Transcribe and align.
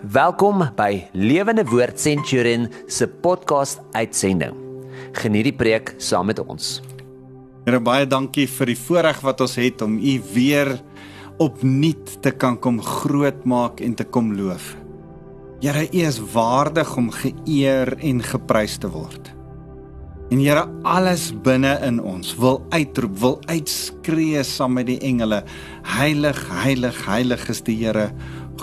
Welkom 0.00 0.62
by 0.78 1.10
Lewende 1.12 1.60
Woord 1.68 1.98
Centurion 2.00 2.70
se 2.88 3.04
podcast 3.04 3.82
uitsending. 3.92 4.54
Geniet 5.12 5.50
die 5.50 5.52
preek 5.52 5.90
saam 6.00 6.30
met 6.30 6.38
ons. 6.40 6.78
Here 7.66 7.82
baie 7.84 8.06
dankie 8.08 8.46
vir 8.48 8.70
die 8.72 8.78
voorreg 8.80 9.20
wat 9.20 9.42
ons 9.44 9.58
het 9.60 9.84
om 9.84 9.98
U 10.00 10.14
weer 10.32 10.70
opnuut 11.36 12.14
te 12.24 12.32
kan 12.32 12.56
kom 12.56 12.78
grootmaak 12.80 13.82
en 13.84 13.92
te 13.98 14.06
kom 14.08 14.30
loof. 14.38 14.70
Here, 15.60 15.84
U 15.84 16.00
is 16.00 16.16
waardig 16.32 16.94
om 16.96 17.12
geëer 17.12 17.92
en 18.00 18.24
geprys 18.24 18.78
te 18.80 18.88
word. 18.88 19.28
En 20.32 20.40
Here, 20.40 20.64
alles 20.80 21.28
binne 21.44 21.74
in 21.84 22.00
ons 22.00 22.32
wil 22.40 22.62
uitroep, 22.72 23.20
wil 23.20 23.36
uitskree 23.52 24.40
saam 24.48 24.78
met 24.80 24.88
die 24.88 25.00
engele: 25.04 25.42
Heilig, 25.98 26.40
heilig, 26.64 27.04
heilig 27.04 27.46
is 27.52 27.60
die 27.68 27.76
Here, 27.84 28.08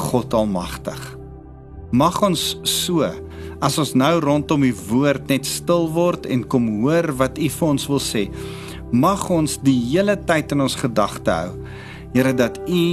God 0.02 0.34
Almagtig. 0.34 1.17
Mag 1.92 2.18
ons 2.26 2.42
so 2.68 3.08
as 3.64 3.78
ons 3.80 3.94
nou 3.96 4.18
rondom 4.22 4.66
die 4.66 4.76
woord 4.90 5.30
net 5.32 5.48
stil 5.48 5.88
word 5.96 6.28
en 6.28 6.44
kom 6.44 6.68
hoor 6.82 7.14
wat 7.20 7.40
U 7.40 7.48
vir 7.48 7.68
ons 7.68 7.86
wil 7.88 8.02
sê. 8.04 8.26
Mag 8.92 9.24
ons 9.32 9.58
die 9.64 9.78
hele 9.90 10.18
tyd 10.28 10.52
in 10.56 10.66
ons 10.66 10.76
gedagte 10.80 11.32
hou. 11.32 11.54
Here 12.16 12.34
dat 12.36 12.60
U 12.68 12.84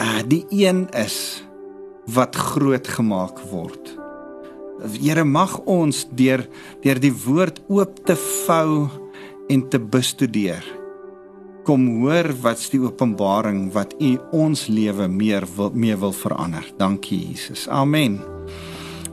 uh, 0.00 0.22
die 0.24 0.44
een 0.52 0.86
is 0.96 1.44
wat 2.16 2.36
groot 2.36 2.88
gemaak 2.88 3.40
word. 3.52 3.94
Here 4.96 5.24
mag 5.24 5.58
ons 5.70 6.04
deur 6.12 6.44
deur 6.84 7.00
die 7.00 7.14
woord 7.24 7.60
oop 7.68 8.00
te 8.08 8.16
vou 8.46 8.88
en 9.52 9.68
te 9.68 9.78
bestudeer 9.78 10.64
kom 11.64 11.86
hoor 12.02 12.28
wat's 12.44 12.68
die 12.72 12.80
openbaring 12.82 13.70
wat 13.74 13.94
u 14.00 14.14
ons 14.36 14.66
lewe 14.68 15.08
meer 15.08 15.46
wil 15.56 15.72
mee 15.74 15.96
wil 15.96 16.12
verander. 16.12 16.66
Dankie 16.78 17.18
Jesus. 17.30 17.66
Amen. 17.68 18.20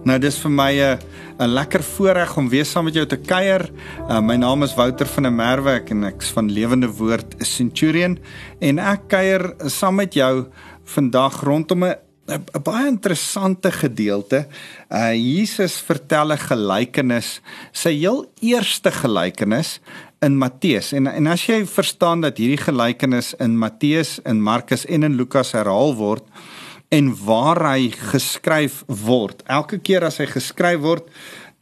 Nou 0.04 0.18
dis 0.20 0.38
vir 0.42 0.52
my 0.52 0.74
'n 0.74 1.00
'n 1.40 1.48
lekker 1.48 1.84
voorreg 1.84 2.38
om 2.38 2.50
weer 2.50 2.66
saam 2.66 2.86
met 2.86 2.94
jou 2.94 3.06
te 3.06 3.18
kuier. 3.18 3.70
Uh, 4.10 4.20
my 4.20 4.36
naam 4.36 4.64
is 4.64 4.76
Wouter 4.76 5.06
van 5.08 5.24
der 5.24 5.32
Merwe 5.32 5.82
en 5.90 6.04
ek's 6.04 6.32
van 6.32 6.52
Lewende 6.52 6.88
Woord 6.88 7.36
Centurion 7.40 8.20
en 8.60 8.80
ek 8.80 9.08
kuier 9.08 9.54
saam 9.66 9.96
met 9.96 10.14
jou 10.14 10.48
vandag 10.86 11.44
rondom 11.44 11.84
'n 11.84 11.96
'n 12.28 12.64
baie 12.64 12.88
interessante 12.88 13.72
gedeelte. 13.72 14.48
Uh 14.90 15.14
Jesus 15.14 15.82
vertel 15.82 16.32
'n 16.34 16.38
gelykenis, 16.38 17.42
sy 17.72 17.94
heel 17.98 18.26
eerste 18.42 18.92
gelykenis 18.92 19.80
in 20.22 20.38
Matteus. 20.38 20.92
En 20.94 21.10
en 21.10 21.28
as 21.32 21.48
jy 21.50 21.64
verstaan 21.66 22.22
dat 22.22 22.38
hierdie 22.38 22.62
gelykenis 22.62 23.34
in 23.42 23.58
Matteus, 23.58 24.20
in 24.30 24.42
Markus 24.42 24.86
en 24.86 25.08
in 25.08 25.18
Lukas 25.18 25.56
herhaal 25.58 25.96
word 25.98 26.28
en 26.92 27.10
waar 27.26 27.62
hy 27.72 27.90
geskryf 27.96 28.82
word. 28.86 29.42
Elke 29.48 29.80
keer 29.80 30.04
as 30.06 30.20
hy 30.20 30.28
geskryf 30.28 30.82
word, 30.84 31.08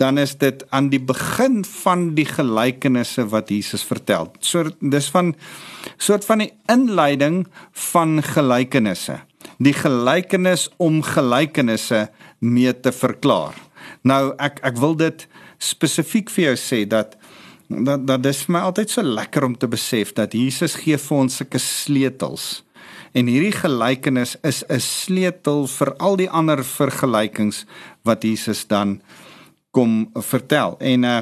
dan 0.01 0.17
is 0.17 0.33
dit 0.41 0.63
aan 0.75 0.89
die 0.89 0.99
begin 0.99 1.61
van 1.83 2.09
die 2.17 2.25
gelykenisse 2.27 3.27
wat 3.29 3.51
Jesus 3.53 3.83
vertel. 3.85 4.31
So 4.39 4.71
dis 4.79 5.09
van 5.13 5.35
soort 6.01 6.25
van 6.27 6.43
die 6.43 6.51
inleiding 6.71 7.43
van 7.91 8.23
gelykenisse. 8.25 9.19
Die 9.59 9.75
gelykenis 9.75 10.67
om 10.79 11.03
gelykenisse 11.03 12.07
mee 12.39 12.73
te 12.73 12.91
verklaar. 12.95 13.55
Nou 14.07 14.33
ek 14.39 14.63
ek 14.67 14.79
wil 14.79 14.97
dit 14.99 15.27
spesifiek 15.59 16.31
vir 16.31 16.51
jou 16.51 16.57
sê 16.59 16.85
dat 16.87 17.18
dat 17.69 18.07
dat 18.07 18.23
dis 18.25 18.41
vir 18.45 18.55
my 18.57 18.63
altyd 18.65 18.89
so 18.89 19.05
lekker 19.05 19.45
om 19.45 19.55
te 19.57 19.69
besef 19.69 20.13
dat 20.17 20.33
Jesus 20.33 20.75
gee 20.81 20.97
vir 20.97 21.17
ons 21.17 21.39
sulke 21.39 21.61
sleutels. 21.61 22.63
En 23.13 23.29
hierdie 23.29 23.53
gelykenis 23.53 24.35
is 24.43 24.63
'n 24.69 24.79
sleutel 24.79 25.67
vir 25.67 25.93
al 25.97 26.15
die 26.17 26.29
ander 26.29 26.63
vergelykings 26.63 27.65
wat 28.03 28.23
Jesus 28.23 28.67
dan 28.67 29.01
kom 29.71 30.09
vertel. 30.13 30.77
En 30.79 31.03
uh 31.03 31.21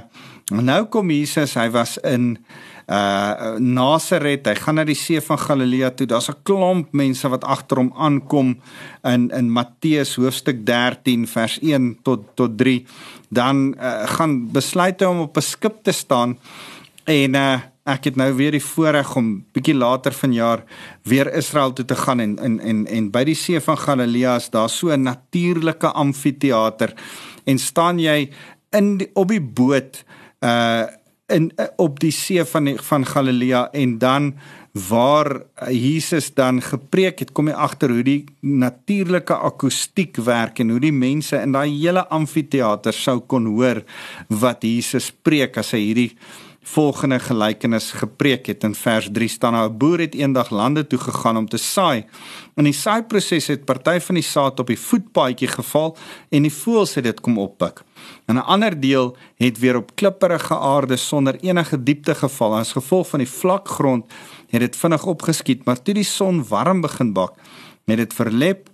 nou 0.49 0.85
kom 0.85 1.09
Jesus, 1.11 1.53
hy 1.53 1.69
was 1.69 1.97
in 1.97 2.37
uh 2.87 3.57
Nasaret, 3.59 4.47
hy 4.47 4.55
gaan 4.55 4.75
na 4.79 4.83
die 4.87 4.95
see 4.95 5.19
van 5.21 5.39
Galilea 5.39 5.89
toe. 5.91 6.07
Daar's 6.07 6.29
'n 6.29 6.39
klomp 6.43 6.93
mense 6.93 7.27
wat 7.27 7.43
agter 7.43 7.77
hom 7.77 7.91
aankom 7.95 8.55
in 9.03 9.29
in 9.29 9.51
Matteus 9.51 10.15
hoofstuk 10.15 10.65
13 10.65 11.27
vers 11.27 11.59
1 11.59 11.99
tot 12.03 12.23
tot 12.35 12.57
3 12.57 12.85
dan 13.29 13.75
uh, 13.79 14.07
gaan 14.07 14.51
besluit 14.51 15.01
hy 15.01 15.07
om 15.07 15.25
op 15.27 15.37
'n 15.37 15.41
skip 15.41 15.83
te 15.83 15.91
staan 15.91 16.37
en 17.03 17.35
uh, 17.35 17.59
ek 17.87 18.03
het 18.03 18.15
nou 18.15 18.33
weer 18.35 18.51
die 18.51 18.63
voorreg 18.63 19.15
om 19.15 19.45
bietjie 19.53 19.75
later 19.75 20.11
vanjaar 20.11 20.63
weer 21.03 21.33
Israel 21.33 21.73
toe 21.73 21.85
te 21.85 21.95
gaan 21.95 22.19
en 22.19 22.37
en 22.39 22.59
en 22.59 22.85
en 22.87 23.11
by 23.11 23.23
die 23.23 23.35
see 23.35 23.59
van 23.59 23.77
Galilea 23.77 24.35
is 24.35 24.49
daar 24.49 24.69
so 24.69 24.91
'n 24.91 25.03
natuurlike 25.03 25.87
amfitheater 25.87 26.93
en 27.45 27.57
staan 27.57 27.99
jy 27.99 28.29
in 28.71 28.97
die, 28.97 29.09
op 29.13 29.27
die 29.27 29.41
boot 29.41 30.03
uh 30.39 30.85
in 31.33 31.51
op 31.75 31.99
die 31.99 32.13
see 32.15 32.43
van 32.47 32.69
die, 32.69 32.77
van 32.89 33.05
Galilea 33.05 33.67
en 33.75 33.97
dan 33.99 34.31
waar 34.87 35.41
Jesus 35.71 36.29
dan 36.33 36.61
gepreek 36.61 37.19
het, 37.19 37.31
kom 37.33 37.49
jy 37.49 37.55
agter 37.57 37.91
hoe 37.91 38.03
die 38.05 38.19
natuurlike 38.45 39.35
akoestiek 39.49 40.19
werk 40.23 40.61
en 40.61 40.75
hoe 40.75 40.81
die 40.83 40.93
mense 40.93 41.39
in 41.41 41.55
daai 41.55 41.71
hele 41.71 42.05
amfitheater 42.13 42.95
sou 42.95 43.19
kon 43.25 43.49
hoor 43.55 43.81
wat 44.29 44.63
Jesus 44.63 45.09
preek 45.11 45.57
as 45.57 45.73
hy 45.75 45.81
hierdie 45.87 46.11
volgende 46.67 47.19
gelykenis 47.19 47.91
gepreek 47.95 48.49
het 48.51 48.63
in 48.63 48.75
vers 48.75 49.07
3 49.11 49.27
staan 49.29 49.53
nou 49.53 49.69
'n 49.69 49.77
boer 49.77 49.99
het 49.99 50.15
eendag 50.15 50.49
lande 50.49 50.87
toe 50.87 50.99
gegaan 50.99 51.37
om 51.37 51.47
te 51.47 51.57
saai. 51.57 52.05
In 52.55 52.63
die 52.63 52.73
saaiproses 52.73 53.47
het 53.47 53.65
party 53.65 53.99
van 53.99 54.15
die 54.15 54.23
saad 54.23 54.59
op 54.59 54.67
die 54.67 54.79
voetpaadjie 54.79 55.47
geval 55.47 55.97
en 56.29 56.41
die 56.41 56.53
voëls 56.53 56.95
het 56.95 57.03
dit 57.03 57.21
kom 57.21 57.37
oppik. 57.37 57.83
En 58.25 58.35
'n 58.35 58.45
ander 58.45 58.79
deel 58.79 59.17
het 59.35 59.59
weer 59.59 59.75
op 59.75 59.95
klipprige 59.95 60.57
aarde 60.57 60.95
sonder 60.95 61.35
enige 61.39 61.83
diepte 61.83 62.15
geval. 62.15 62.55
As 62.55 62.71
gevolg 62.71 63.07
van 63.07 63.19
die 63.19 63.29
vlak 63.29 63.67
grond 63.67 64.05
het 64.49 64.59
dit 64.59 64.75
vinnig 64.75 65.05
opgeskiet, 65.05 65.65
maar 65.65 65.81
toe 65.81 65.93
die 65.93 66.03
son 66.03 66.47
warm 66.47 66.81
begin 66.81 67.13
bak, 67.13 67.33
het 67.85 67.97
dit 67.97 68.13
verlep 68.13 68.69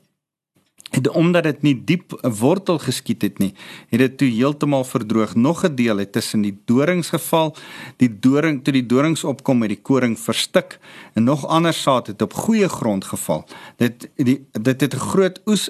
en 0.93 1.09
omdat 1.09 1.43
dit 1.43 1.61
nie 1.61 1.75
diep 1.85 2.13
'n 2.21 2.33
wortel 2.39 2.77
geskiet 2.79 3.21
het 3.21 3.37
nie, 3.39 3.53
het 3.89 3.99
dit 3.99 4.17
toe 4.17 4.27
heeltemal 4.27 4.83
verdroog. 4.83 5.35
Nog 5.35 5.65
'n 5.65 5.75
deel 5.75 5.97
het 5.97 6.11
tussen 6.11 6.41
die 6.41 6.57
dorings 6.65 7.09
geval. 7.09 7.55
Die 7.97 8.19
doring 8.19 8.63
toe 8.63 8.73
die 8.73 8.85
dorings 8.85 9.23
opkom 9.23 9.61
het 9.61 9.69
die 9.69 9.81
koring 9.81 10.19
verstik 10.19 10.79
en 11.13 11.23
nog 11.23 11.47
ander 11.47 11.73
saad 11.73 12.07
het 12.07 12.21
op 12.21 12.33
goeie 12.33 12.69
grond 12.69 13.05
geval. 13.05 13.45
Dit 13.77 14.09
die 14.15 14.45
dit 14.51 14.81
het 14.81 14.93
'n 14.93 14.99
groot 14.99 15.41
oes 15.45 15.69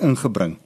ingebring 0.00 0.56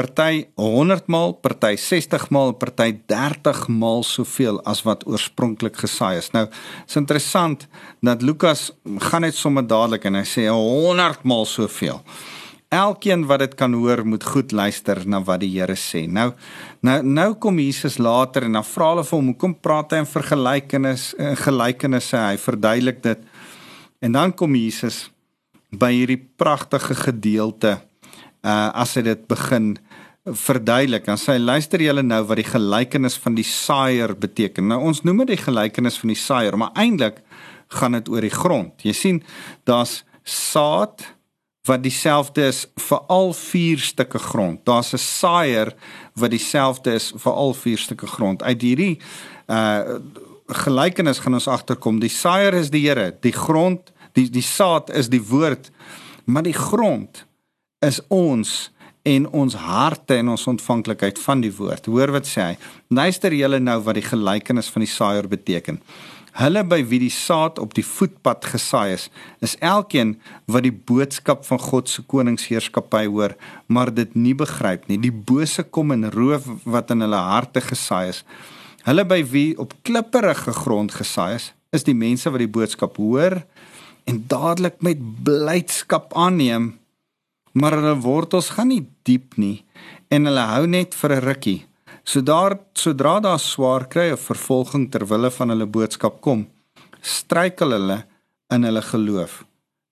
party 0.00 0.46
100 0.56 1.06
maal, 1.06 1.32
party 1.32 1.76
60 1.76 2.30
maal, 2.30 2.52
party 2.52 2.94
30 3.10 3.66
maal 3.68 4.04
soveel 4.06 4.60
as 4.64 4.82
wat 4.86 5.04
oorspronklik 5.06 5.76
gesaai 5.76 6.16
is. 6.20 6.30
Nou, 6.32 6.46
is 6.86 6.96
interessant 6.96 7.66
dat 8.00 8.22
Lukas 8.22 8.70
gaan 9.10 9.26
net 9.26 9.36
sommer 9.36 9.66
dadelik 9.66 10.06
en 10.08 10.20
hy 10.20 10.24
sê 10.24 10.46
100 10.48 11.26
maal 11.28 11.44
soveel. 11.44 12.00
Elkeen 12.70 13.24
wat 13.26 13.40
dit 13.42 13.54
kan 13.58 13.72
hoor, 13.74 14.04
moet 14.06 14.22
goed 14.22 14.52
luister 14.54 15.00
na 15.02 15.18
wat 15.26 15.40
die 15.42 15.50
Here 15.56 15.74
sê. 15.74 16.04
Nou, 16.06 16.28
nou 16.86 17.00
nou 17.02 17.32
kom 17.42 17.58
Jesus 17.58 17.98
later 17.98 18.46
en 18.46 18.54
dan 18.60 18.66
vra 18.66 18.92
hulle 18.92 19.04
vir 19.04 19.18
hom, 19.18 19.30
"Hoekom 19.32 19.54
praat 19.60 19.90
hy 19.90 19.98
in 19.98 20.06
vergelykenis 20.06 21.14
en 21.18 21.36
gelykenisse?" 21.36 22.16
Hy 22.16 22.36
verduidelik 22.38 23.02
dit. 23.02 23.18
En 24.00 24.12
dan 24.12 24.32
kom 24.32 24.54
Jesus 24.54 25.10
by 25.72 25.90
hierdie 25.92 26.22
pragtige 26.36 26.94
gedeelte 26.94 27.80
uh 28.44 28.70
as 28.72 28.94
hy 28.94 29.02
dit 29.02 29.26
begin 29.26 29.76
verduidelik. 30.24 31.04
Dan 31.04 31.18
sê 31.18 31.38
luister 31.38 31.80
julle 31.80 32.02
nou 32.02 32.22
wat 32.24 32.36
die 32.36 32.52
gelykenis 32.52 33.18
van 33.18 33.34
die 33.34 33.44
saaier 33.44 34.14
beteken. 34.14 34.68
Nou 34.68 34.80
ons 34.80 35.02
noem 35.02 35.24
dit 35.24 35.36
die 35.36 35.44
gelykenis 35.44 35.98
van 35.98 36.08
die 36.08 36.22
saaier, 36.22 36.56
maar 36.56 36.70
eintlik 36.74 37.22
gaan 37.68 37.92
dit 37.92 38.08
oor 38.08 38.20
die 38.20 38.30
grond. 38.30 38.72
Jy 38.82 38.92
sien, 38.92 39.22
daar's 39.64 40.04
saad 40.24 41.02
wat 41.70 41.84
dieselfde 41.86 42.48
is 42.50 42.64
vir 42.88 43.04
al 43.06 43.32
vier 43.36 43.78
stukke 43.78 44.18
grond. 44.18 44.64
Daar's 44.66 44.92
'n 44.92 44.98
saaier 44.98 45.74
wat 46.14 46.30
dieselfde 46.30 46.94
is 46.94 47.12
vir 47.16 47.32
al 47.32 47.54
vier 47.54 47.78
stukke 47.78 48.06
grond. 48.06 48.42
Uit 48.42 48.62
hierdie 48.62 48.98
uh 49.48 49.98
gelykenis 50.50 51.18
gaan 51.22 51.34
ons 51.34 51.46
agterkom, 51.46 52.00
die 52.00 52.10
saaier 52.10 52.54
is 52.54 52.70
die 52.70 52.88
Here, 52.88 53.14
die 53.20 53.32
grond, 53.32 53.92
die 54.12 54.30
die 54.30 54.42
saad 54.42 54.90
is 54.90 55.08
die 55.08 55.22
woord, 55.22 55.70
maar 56.24 56.42
die 56.42 56.56
grond 56.56 57.24
is 57.78 58.00
ons 58.08 58.70
en 59.02 59.28
ons 59.30 59.54
harte 59.54 60.16
en 60.16 60.28
ons 60.28 60.46
ontvanklikheid 60.46 61.18
van 61.18 61.40
die 61.40 61.52
woord. 61.56 61.86
Hoor 61.86 62.10
wat 62.10 62.26
sê 62.26 62.42
hy? 62.42 62.56
Luister 62.88 63.32
julle 63.32 63.60
nou 63.60 63.78
wat 63.86 63.94
die 63.94 64.08
gelykenis 64.08 64.68
van 64.68 64.84
die 64.84 64.90
saaier 64.90 65.28
beteken. 65.28 65.80
Hulle 66.38 66.62
by 66.64 66.80
wie 66.86 67.00
die 67.02 67.12
saad 67.12 67.58
op 67.58 67.74
die 67.74 67.84
voetpad 67.86 68.44
gesaai 68.52 68.94
is, 68.94 69.08
is 69.42 69.56
elkeen 69.58 70.14
wat 70.46 70.62
die 70.66 70.74
boodskap 70.74 71.44
van 71.48 71.58
God 71.58 71.90
se 71.90 72.02
koningsheerskappy 72.02 73.06
hoor, 73.06 73.34
maar 73.66 73.90
dit 73.94 74.14
nie 74.14 74.34
begryp 74.34 74.86
nie. 74.88 74.98
Die 75.02 75.12
bose 75.12 75.64
kom 75.64 75.90
en 75.92 76.10
roof 76.14 76.46
wat 76.64 76.90
in 76.94 77.02
hulle 77.06 77.22
harte 77.30 77.60
gesaai 77.60 78.10
is. 78.12 78.24
Hulle 78.86 79.04
by 79.04 79.22
wie 79.32 79.58
op 79.60 79.74
klipperige 79.82 80.54
grond 80.62 80.94
gesaai 80.94 81.34
is, 81.40 81.52
is 81.74 81.86
die 81.86 81.94
mense 81.94 82.30
wat 82.30 82.42
die 82.42 82.50
boodskap 82.50 82.96
hoor 82.98 83.42
en 84.08 84.24
dadelik 84.30 84.80
met 84.82 85.02
blydskap 85.22 86.14
aanneem 86.18 86.72
maar 87.52 87.74
hulle 87.78 87.96
wortels 88.02 88.52
gaan 88.54 88.70
nie 88.70 88.84
diep 89.06 89.36
nie 89.40 89.64
en 90.10 90.28
hulle 90.28 90.46
hou 90.52 90.66
net 90.66 90.94
vir 90.94 91.12
'n 91.16 91.24
rukkie. 91.24 91.66
So 92.10 92.20
daar 92.20 92.56
sodra 92.74 93.20
daar 93.22 93.38
swaar 93.38 93.84
kry 93.86 94.08
of 94.10 94.24
vervolging 94.26 94.88
ter 94.90 95.04
wille 95.06 95.28
van 95.30 95.52
hulle 95.52 95.66
boodskap 95.70 96.16
kom, 96.24 96.40
struikel 97.06 97.70
hulle 97.76 97.98
in 98.50 98.66
hulle 98.66 98.82
geloof. 98.82 99.36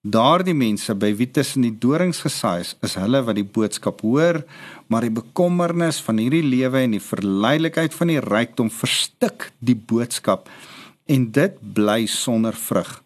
Daardie 0.02 0.56
mense 0.56 0.96
by 0.98 1.12
wie 1.20 1.28
tussen 1.30 1.62
die 1.62 1.76
dorings 1.84 2.24
gesaai 2.24 2.64
is, 2.64 2.72
is 2.82 2.96
hulle 2.98 3.20
wat 3.22 3.38
die 3.38 3.46
boodskap 3.46 4.02
hoor, 4.02 4.40
maar 4.90 5.06
die 5.06 5.14
bekommernis 5.14 6.00
van 6.08 6.18
hierdie 6.18 6.42
lewe 6.42 6.82
en 6.88 6.96
die 6.96 7.04
verleidelikheid 7.04 7.94
van 7.94 8.10
die 8.10 8.18
rykdom 8.26 8.72
verstik 8.80 9.52
die 9.62 9.78
boodskap 9.78 10.50
en 11.06 11.30
dit 11.38 11.62
bly 11.78 12.00
sonder 12.10 12.58
vrug. 12.66 12.96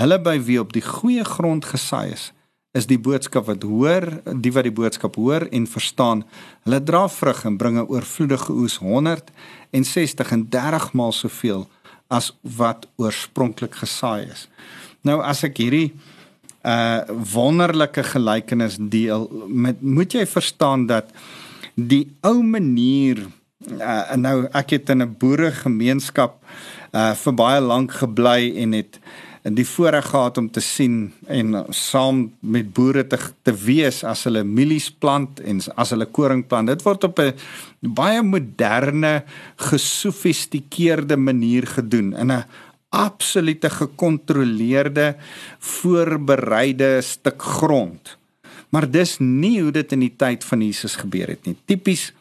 Hulle 0.00 0.18
by 0.18 0.40
wie 0.42 0.58
op 0.58 0.74
die 0.74 0.82
goeie 0.82 1.22
grond 1.36 1.70
gesaai 1.76 2.16
is, 2.16 2.32
is 2.72 2.88
die 2.88 2.98
boodskap 3.00 3.46
wat 3.50 3.64
hoor, 3.68 4.06
die 4.24 4.52
wat 4.52 4.64
die 4.64 4.74
boodskap 4.74 5.16
hoor 5.20 5.44
en 5.52 5.66
verstaan. 5.68 6.24
Hulle 6.64 6.80
dra 6.80 7.04
vrug 7.08 7.44
en 7.44 7.58
bring 7.60 7.76
'n 7.78 7.88
oorvloedige 7.88 8.52
oes 8.52 8.76
160 8.76 10.32
en 10.32 10.48
30 10.48 10.92
maal 10.92 11.12
soveel 11.12 11.68
as 12.08 12.32
wat 12.42 12.88
oorspronklik 12.96 13.74
gesaai 13.74 14.30
is. 14.30 14.48
Nou 15.02 15.20
as 15.20 15.44
ek 15.44 15.56
hierdie 15.56 15.92
uh 16.64 17.02
wonderlike 17.34 18.02
gelykenis 18.02 18.76
deel 18.78 19.28
met 19.48 19.82
moet 19.82 20.12
jy 20.12 20.26
verstaan 20.26 20.86
dat 20.86 21.10
die 21.74 22.06
ou 22.22 22.42
manier 22.42 23.26
uh, 23.80 24.14
nou 24.14 24.46
ek 24.52 24.70
het 24.70 24.90
in 24.90 25.02
'n 25.02 25.16
boeregemeenskap 25.18 26.38
uh 26.92 27.14
vir 27.14 27.34
baie 27.34 27.60
lank 27.60 27.92
gebly 27.92 28.54
en 28.56 28.72
het 28.72 28.96
en 28.96 29.31
die 29.42 29.66
voorreg 29.66 30.06
gehad 30.06 30.38
om 30.38 30.48
te 30.50 30.62
sien 30.62 31.12
en 31.26 31.64
saam 31.74 32.28
met 32.40 32.68
boere 32.74 33.02
te 33.06 33.18
te 33.42 33.54
wees 33.64 34.04
as 34.06 34.22
hulle 34.28 34.44
mielies 34.46 34.86
plant 34.90 35.40
en 35.40 35.58
as 35.74 35.90
hulle 35.90 36.06
koring 36.06 36.44
plant. 36.46 36.70
Dit 36.70 36.84
word 36.86 37.04
op 37.04 37.18
'n 37.18 37.34
baie 37.80 38.22
moderne, 38.22 39.24
gesofistikeerde 39.56 41.16
manier 41.16 41.66
gedoen 41.66 42.14
in 42.14 42.30
'n 42.30 42.44
absolute 42.90 43.70
gekontroleerde 43.70 45.16
voorbereide 45.58 47.00
stuk 47.00 47.42
grond. 47.42 48.16
Maar 48.68 48.90
dis 48.90 49.18
nie 49.18 49.60
hoe 49.60 49.72
dit 49.72 49.92
in 49.92 50.00
die 50.00 50.14
tyd 50.16 50.44
van 50.44 50.60
Jesus 50.60 50.96
gebeur 50.96 51.28
het 51.28 51.46
nie. 51.46 51.56
Tipies 51.64 52.12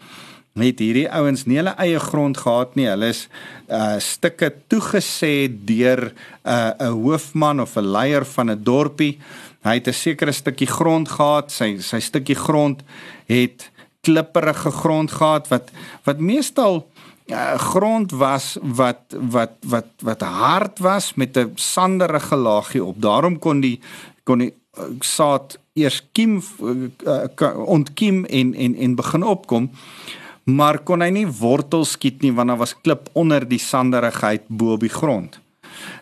het 0.60 0.80
hierdie 0.84 1.08
ouens 1.08 1.46
nie 1.48 1.62
hulle 1.62 1.76
eie 1.80 2.00
grond 2.00 2.38
gehad 2.38 2.76
nie. 2.76 2.90
Hulle 2.92 3.12
is 3.14 3.28
uh 3.72 4.00
stukke 4.04 4.52
toegesê 4.68 5.48
deur 5.48 6.12
'n 6.12 6.16
uh, 6.44 6.74
'n 6.80 6.92
hoofman 7.04 7.62
of 7.62 7.78
'n 7.78 7.92
leier 7.92 8.26
van 8.26 8.52
'n 8.52 8.64
dorpie. 8.64 9.20
Hy 9.64 9.74
het 9.80 9.88
'n 9.88 9.94
sekere 9.94 10.32
stukkie 10.32 10.68
grond 10.68 11.08
gehad. 11.10 11.52
Sy 11.52 11.78
sy 11.80 12.00
stukkie 12.00 12.36
grond 12.36 12.84
het 13.28 13.72
klipperige 14.02 14.72
grond 14.72 15.12
gehad 15.12 15.48
wat 15.48 15.72
wat 16.04 16.20
meestal 16.20 16.88
uh, 17.28 17.56
grond 17.56 18.12
was 18.12 18.58
wat 18.62 19.02
wat 19.10 19.52
wat 19.62 19.88
wat 20.00 20.22
hard 20.22 20.80
was 20.80 21.14
met 21.14 21.38
'n 21.38 21.52
sanderige 21.56 22.36
laagie 22.36 22.84
op. 22.84 23.02
Daarom 23.02 23.40
kon 23.40 23.60
die 23.60 23.80
kon 24.24 24.38
die 24.38 24.54
uh, 24.78 24.84
saad 25.00 25.60
eers 25.74 26.04
kiem 26.12 26.44
uh, 26.60 27.66
ontkiem 27.66 28.26
en 28.26 28.54
en 28.54 28.76
en 28.76 28.96
begin 28.96 29.24
opkom. 29.24 29.72
Maar 30.44 30.80
kon 30.84 31.02
hy 31.02 31.10
nie 31.14 31.28
wortels 31.28 31.96
skiet 31.98 32.22
nie 32.22 32.34
want 32.34 32.50
daar 32.50 32.62
was 32.62 32.76
klip 32.82 33.10
onder 33.14 33.46
die 33.48 33.62
sanderigheid 33.62 34.48
bo 34.48 34.74
op 34.78 34.86
die 34.86 34.94
grond. 34.94 35.40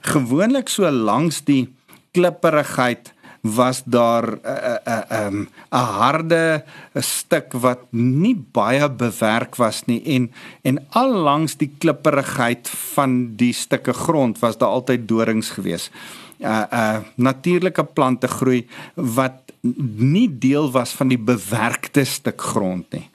Gewoonlik 0.01 0.69
so 0.69 0.89
langs 0.89 1.41
die 1.45 1.67
klipperigheid 2.15 3.13
was 3.41 3.83
daar 3.85 4.23
'n 4.27 4.39
uh, 4.43 4.77
'n 4.85 4.89
uh, 4.89 5.03
'n 5.09 5.33
um, 5.33 5.47
'n 5.71 5.85
harde 5.99 6.63
stuk 6.95 7.53
wat 7.53 7.79
nie 7.91 8.35
baie 8.35 8.89
bewerk 8.89 9.55
was 9.55 9.85
nie 9.85 10.03
en 10.05 10.31
en 10.61 10.85
al 10.89 11.11
langs 11.13 11.55
die 11.55 11.71
klipperigheid 11.77 12.69
van 12.69 13.35
die 13.35 13.53
stukke 13.53 13.93
grond 13.93 14.39
was 14.39 14.57
daar 14.57 14.69
altyd 14.69 15.07
dorings 15.07 15.49
gewees. 15.49 15.91
uh, 16.39 16.63
uh, 16.73 16.97
natuurlike 17.15 17.83
plante 17.83 18.27
groei 18.27 18.67
wat 18.95 19.51
nie 19.99 20.27
deel 20.39 20.71
was 20.71 20.91
van 20.95 21.07
die 21.11 21.19
bewerkte 21.19 22.05
stuk 22.05 22.41
grond 22.41 22.91
nie. 22.95 23.09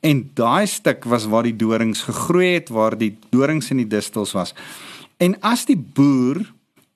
En 0.00 0.30
daai 0.34 0.66
stuk 0.66 1.04
was 1.04 1.26
waar 1.26 1.42
die 1.42 1.56
dorings 1.56 2.04
gegroei 2.06 2.54
het, 2.54 2.68
waar 2.68 2.96
die 2.98 3.16
dorings 3.30 3.70
en 3.70 3.82
die 3.82 3.88
distels 3.90 4.32
was. 4.32 4.54
En 5.18 5.34
as 5.42 5.64
die 5.66 5.78
boer 5.78 6.44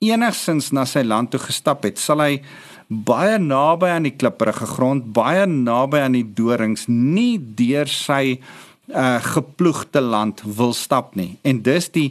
enigsins 0.02 0.70
na 0.74 0.84
sy 0.86 1.02
land 1.06 1.32
toe 1.32 1.40
gestap 1.42 1.82
het, 1.86 1.98
sal 1.98 2.22
hy 2.22 2.42
baie 2.88 3.38
naby 3.38 3.88
aan 3.90 4.06
die 4.06 4.14
klipprige 4.14 4.66
grond, 4.74 5.12
baie 5.14 5.46
naby 5.46 6.02
aan 6.02 6.18
die 6.18 6.26
dorings, 6.26 6.86
nie 6.88 7.38
deur 7.38 7.90
sy 7.90 8.38
uh 8.92 9.22
geploegde 9.22 10.02
land 10.02 10.42
wil 10.44 10.74
stap 10.76 11.14
nie. 11.16 11.38
En 11.46 11.62
dis 11.64 11.86
die 11.94 12.10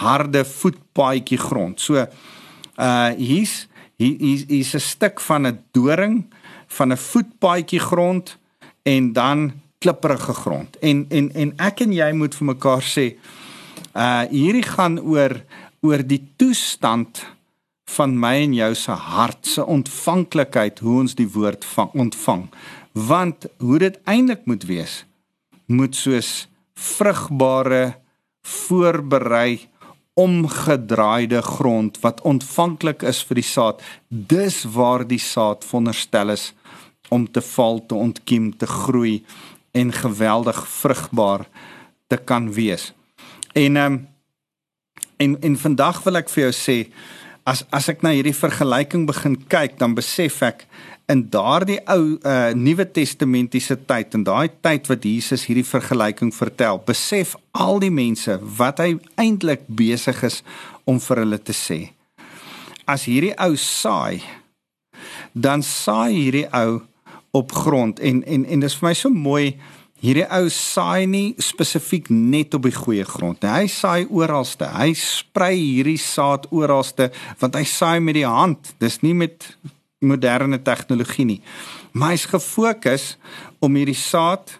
harde 0.00 0.44
voetpaadjie 0.48 1.38
grond. 1.38 1.80
So 1.82 1.98
uh 1.98 3.10
hier's 3.18 3.66
hier 3.98 4.46
is 4.48 4.74
'n 4.74 4.80
stuk 4.80 5.20
van 5.20 5.46
'n 5.46 5.58
doring 5.72 6.24
van 6.68 6.92
'n 6.92 6.96
voetpaadjie 6.96 7.80
grond 7.80 8.38
en 8.82 9.12
dan 9.12 9.52
klipprige 9.82 10.34
grond. 10.38 10.78
En 10.80 11.04
en 11.10 11.30
en 11.34 11.54
ek 11.70 11.84
en 11.86 11.92
jy 11.96 12.10
moet 12.16 12.34
vir 12.38 12.50
mekaar 12.54 12.86
sê 12.86 13.06
uh 13.92 14.24
hierdie 14.30 14.66
gaan 14.66 14.98
oor 15.00 15.40
oor 15.82 16.02
die 16.06 16.22
toestand 16.38 17.24
van 17.96 18.14
my 18.18 18.36
en 18.44 18.54
jou 18.54 18.70
se 18.78 18.94
hart 19.08 19.48
se 19.54 19.64
ontvanklikheid 19.64 20.78
hoe 20.84 21.00
ons 21.02 21.16
die 21.18 21.28
woord 21.34 21.66
vang, 21.74 21.90
ontvang 22.06 22.46
want 22.92 23.48
hoe 23.58 23.78
dit 23.82 23.98
eintlik 24.08 24.46
moet 24.46 24.64
wees 24.68 25.02
moet 25.66 25.96
soos 25.96 26.30
vrugbare 26.78 27.84
voorberei 28.46 29.68
omgedraaide 30.18 31.40
grond 31.42 31.98
wat 32.04 32.20
ontvanklik 32.28 33.04
is 33.08 33.22
vir 33.28 33.40
die 33.40 33.48
saad 33.48 33.84
dis 34.08 34.62
waar 34.76 35.06
die 35.08 35.22
saad 35.22 35.64
veronderstel 35.64 36.34
is 36.36 36.50
om 37.08 37.26
te 37.28 37.42
val 37.52 37.80
te 37.88 37.98
ontkiem 37.98 38.52
te 38.56 38.68
groei 38.68 39.16
en 39.72 39.92
geweldig 39.92 40.64
vrugbaar 40.68 41.46
te 42.08 42.16
kan 42.16 42.52
wees 42.52 42.92
en 43.52 43.76
um, 43.76 44.00
En 45.22 45.40
en 45.40 45.56
vandag 45.56 46.02
wil 46.02 46.18
ek 46.18 46.30
vir 46.34 46.48
jou 46.48 46.54
sê 46.56 46.78
as 47.46 47.62
as 47.74 47.88
ek 47.90 48.02
na 48.02 48.12
hierdie 48.14 48.34
vergelyking 48.34 49.04
begin 49.06 49.36
kyk, 49.50 49.76
dan 49.78 49.94
besef 49.98 50.40
ek 50.46 50.64
in 51.10 51.24
daardie 51.30 51.80
ou 51.94 52.16
uh 52.18 52.50
Nuwe 52.58 52.86
Testamentiese 52.98 53.76
tyd 53.90 54.14
en 54.18 54.26
daai 54.26 54.50
tyd 54.66 54.90
wat 54.90 55.06
Jesus 55.06 55.46
hierdie 55.46 55.66
vergelyking 55.66 56.30
vertel, 56.34 56.80
besef 56.86 57.34
al 57.54 57.82
die 57.82 57.92
mense 57.94 58.38
wat 58.58 58.82
hy 58.82 58.94
eintlik 59.20 59.66
besig 59.66 60.22
is 60.26 60.40
om 60.86 60.98
vir 61.02 61.22
hulle 61.24 61.38
te 61.38 61.54
sê. 61.54 61.80
As 62.86 63.06
hierdie 63.10 63.34
ou 63.42 63.54
saai, 63.58 64.22
dan 65.34 65.62
saai 65.66 66.14
hierdie 66.14 66.48
ou 66.50 66.80
op 67.32 67.52
grond 67.52 68.00
en 68.00 68.24
en 68.24 68.44
en 68.44 68.60
dis 68.60 68.76
vir 68.76 68.88
my 68.88 68.94
so 68.94 69.10
mooi 69.10 69.46
Hierdie 70.02 70.24
ou 70.34 70.48
saai 70.50 71.06
nie 71.06 71.28
spesifiek 71.38 72.08
net 72.10 72.56
op 72.58 72.64
die 72.66 72.74
goeie 72.74 73.04
grond 73.06 73.44
nie. 73.44 73.50
Hy 73.52 73.68
saai 73.70 74.08
oralste. 74.10 74.66
Hy 74.66 74.96
sprei 74.98 75.54
hierdie 75.54 76.00
saad 76.02 76.48
oralste 76.50 77.12
want 77.38 77.54
hy 77.54 77.62
saai 77.70 78.00
met 78.02 78.18
die 78.18 78.26
hand. 78.26 78.72
Dis 78.82 78.98
nie 79.06 79.14
met 79.14 79.46
moderne 80.02 80.58
tegnologie 80.58 81.28
nie. 81.28 81.38
Maar 81.94 82.16
hy's 82.16 82.26
gefokus 82.32 83.12
om 83.62 83.78
hierdie 83.78 83.98
saad 83.98 84.56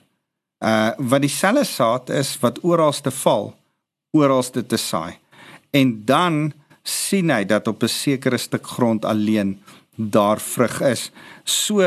uh 0.62 0.94
wat 1.10 1.26
dieselfde 1.26 1.66
saad 1.66 2.14
is 2.14 2.36
wat 2.38 2.62
oralste 2.62 3.10
val, 3.10 3.50
oralste 4.14 4.62
te 4.62 4.78
saai. 4.78 5.18
En 5.74 5.96
dan 6.06 6.52
sien 6.86 7.34
hy 7.34 7.42
dat 7.50 7.66
op 7.66 7.82
'n 7.82 7.90
sekere 7.90 8.38
stuk 8.38 8.66
grond 8.78 9.04
alleen 9.04 9.58
daar 9.96 10.38
vrug 10.38 10.80
is. 10.86 11.10
So 11.44 11.82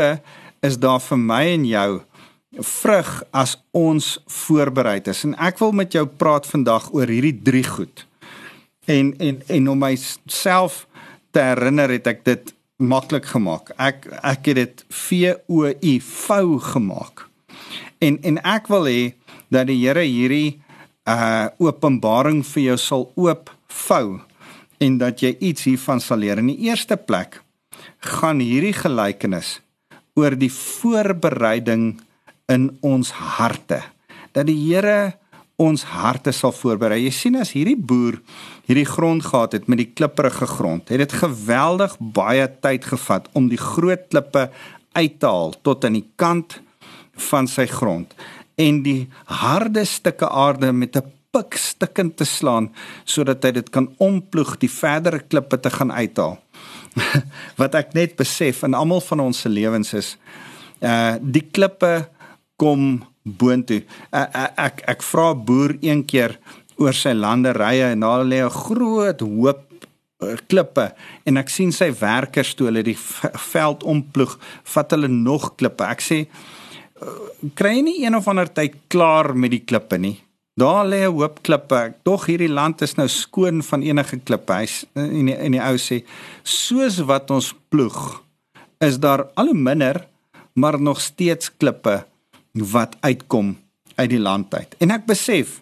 is 0.66 0.78
daar 0.82 1.02
vir 1.04 1.20
my 1.22 1.44
en 1.54 1.66
jou 1.70 1.90
vrug 2.66 3.10
as 3.36 3.56
ons 3.76 4.16
voorberei 4.32 5.02
is. 5.12 5.24
En 5.28 5.36
ek 5.44 5.60
wil 5.60 5.74
met 5.76 5.94
jou 5.94 6.06
praat 6.08 6.48
vandag 6.48 6.88
oor 6.96 7.12
hierdie 7.12 7.36
drie 7.44 7.66
goed. 7.68 8.06
En 8.88 9.14
en 9.20 9.42
en 9.48 9.70
om 9.70 9.80
myself 9.80 10.86
te 11.32 11.44
herinner 11.44 11.92
het 11.98 12.08
ek 12.08 12.24
dit 12.26 12.54
maklik 12.78 13.26
gemaak. 13.26 13.72
Ek 13.78 14.08
ek 14.24 14.52
het 14.52 14.56
dit 14.62 14.86
V 14.90 15.34
O 15.48 15.66
U 15.68 15.96
vou 16.28 16.60
gemaak. 16.60 17.28
En 18.00 18.20
en 18.24 18.40
ek 18.44 18.70
wil 18.72 18.88
hê 18.88 19.02
dat 19.52 19.68
die 19.68 19.82
Here 19.84 20.06
hierdie 20.06 20.62
uh 21.06 21.52
openbaring 21.62 22.42
vir 22.46 22.64
jou 22.72 22.78
sal 22.82 23.12
oop 23.16 23.52
vou 23.88 24.22
en 24.82 24.98
dat 24.98 25.22
jy 25.22 25.36
iets 25.40 25.68
hiervan 25.70 26.02
sal 26.02 26.24
leer. 26.24 26.40
In 26.40 26.50
die 26.54 26.70
eerste 26.70 26.98
plek 26.98 27.42
gaan 28.00 28.40
hierdie 28.40 28.74
gelykenis 28.74 29.60
oor 30.16 30.36
die 30.40 30.52
voorbereiding 30.52 32.00
in 32.52 32.70
ons 32.86 33.12
harte. 33.12 33.82
Dat 34.36 34.48
die 34.48 34.58
Here 34.58 35.16
ons 35.62 35.86
harte 35.88 36.34
sal 36.36 36.52
voorberei. 36.56 37.00
Jy 37.06 37.14
sien 37.16 37.38
as 37.40 37.54
hierdie 37.56 37.78
boer 37.80 38.20
hierdie 38.68 38.88
grond 38.88 39.24
gehad 39.24 39.56
het 39.56 39.70
met 39.72 39.80
die 39.80 39.92
klipprige 39.96 40.48
grond, 40.50 40.90
het 40.90 41.04
dit 41.04 41.18
geweldig 41.22 41.96
baie 42.00 42.48
tyd 42.64 42.88
gevat 42.92 43.30
om 43.38 43.48
die 43.52 43.62
groot 43.62 44.08
klippe 44.12 44.50
uithaal 44.96 45.54
tot 45.64 45.86
aan 45.86 46.00
die 46.00 46.08
kant 46.20 46.60
van 47.32 47.48
sy 47.48 47.68
grond 47.72 48.12
en 48.60 48.82
die 48.84 49.08
harde 49.28 49.84
stukke 49.88 50.28
aarde 50.28 50.72
met 50.72 50.96
'n 50.96 51.12
pik 51.32 51.58
stikkend 51.60 52.18
te 52.18 52.26
slaan 52.26 52.72
sodat 53.04 53.44
hy 53.44 53.52
dit 53.52 53.70
kan 53.70 53.92
omploeg 53.98 54.58
die 54.58 54.72
verdere 54.72 55.20
klippe 55.20 55.60
te 55.60 55.70
gaan 55.70 55.92
uithaal. 55.92 56.40
Wat 57.60 57.76
ek 57.76 57.94
net 57.94 58.16
besef 58.20 58.64
in 58.64 58.74
almal 58.74 59.02
van 59.02 59.20
ons 59.20 59.42
se 59.46 59.50
lewens 59.50 59.94
is 59.94 60.16
uh 60.84 61.16
die 61.22 61.46
klippe 61.52 62.08
kom 62.60 63.04
boontoe. 63.24 63.82
Uh, 64.14 64.22
uh, 64.22 64.50
ek 64.68 64.84
ek 64.88 65.04
vra 65.04 65.34
boer 65.36 65.76
een 65.82 66.06
keer 66.08 66.38
oor 66.80 66.96
sy 66.96 67.16
landerye 67.16 67.94
en 67.94 68.04
daar 68.04 68.26
lê 68.28 68.44
'n 68.44 68.52
groot 68.52 69.22
hoop 69.22 69.64
klippe 70.50 70.90
en 71.26 71.38
ek 71.38 71.50
sien 71.50 71.72
sy 71.76 71.92
werkers 72.00 72.54
toe 72.56 72.70
hulle 72.70 72.84
die 72.86 72.98
veld 73.52 73.84
omploeg, 73.84 74.38
vat 74.64 74.92
hulle 74.96 75.10
nog 75.12 75.56
klippe. 75.60 75.84
Ek 75.84 76.02
sê 76.02 76.26
kry 77.56 77.82
nie 77.84 78.04
een 78.06 78.16
of 78.16 78.28
ander 78.28 78.48
tyd 78.48 78.78
klaar 78.88 79.36
met 79.36 79.52
die 79.52 79.64
klippe 79.68 80.00
nie. 80.00 80.18
Daar 80.56 80.86
lê 80.88 81.04
'n 81.04 81.12
hoop 81.12 81.42
klippe. 81.44 81.94
Tog 82.04 82.26
hierdie 82.26 82.50
land 82.50 82.82
is 82.82 82.96
nou 82.96 83.08
skoon 83.08 83.64
van 83.64 83.82
enige 83.82 84.18
klippe. 84.18 84.54
Hy's 84.54 84.86
in 84.94 85.26
die, 85.26 85.36
in 85.36 85.52
die 85.52 85.62
ou 85.62 85.76
sê 85.78 86.04
soos 86.44 87.00
wat 87.00 87.30
ons 87.32 87.54
ploeg 87.70 88.24
is 88.80 89.00
daar 89.00 89.28
al 89.36 89.46
hoe 89.46 89.58
minder 89.58 90.08
maar 90.54 90.82
nog 90.82 91.02
steeds 91.02 91.52
klippe 91.58 92.06
wat 92.54 92.96
uitkom 93.00 93.58
uit 93.96 94.10
die 94.10 94.20
land 94.20 94.54
uit. 94.54 94.76
En 94.80 94.92
ek 94.92 95.06
besef, 95.06 95.62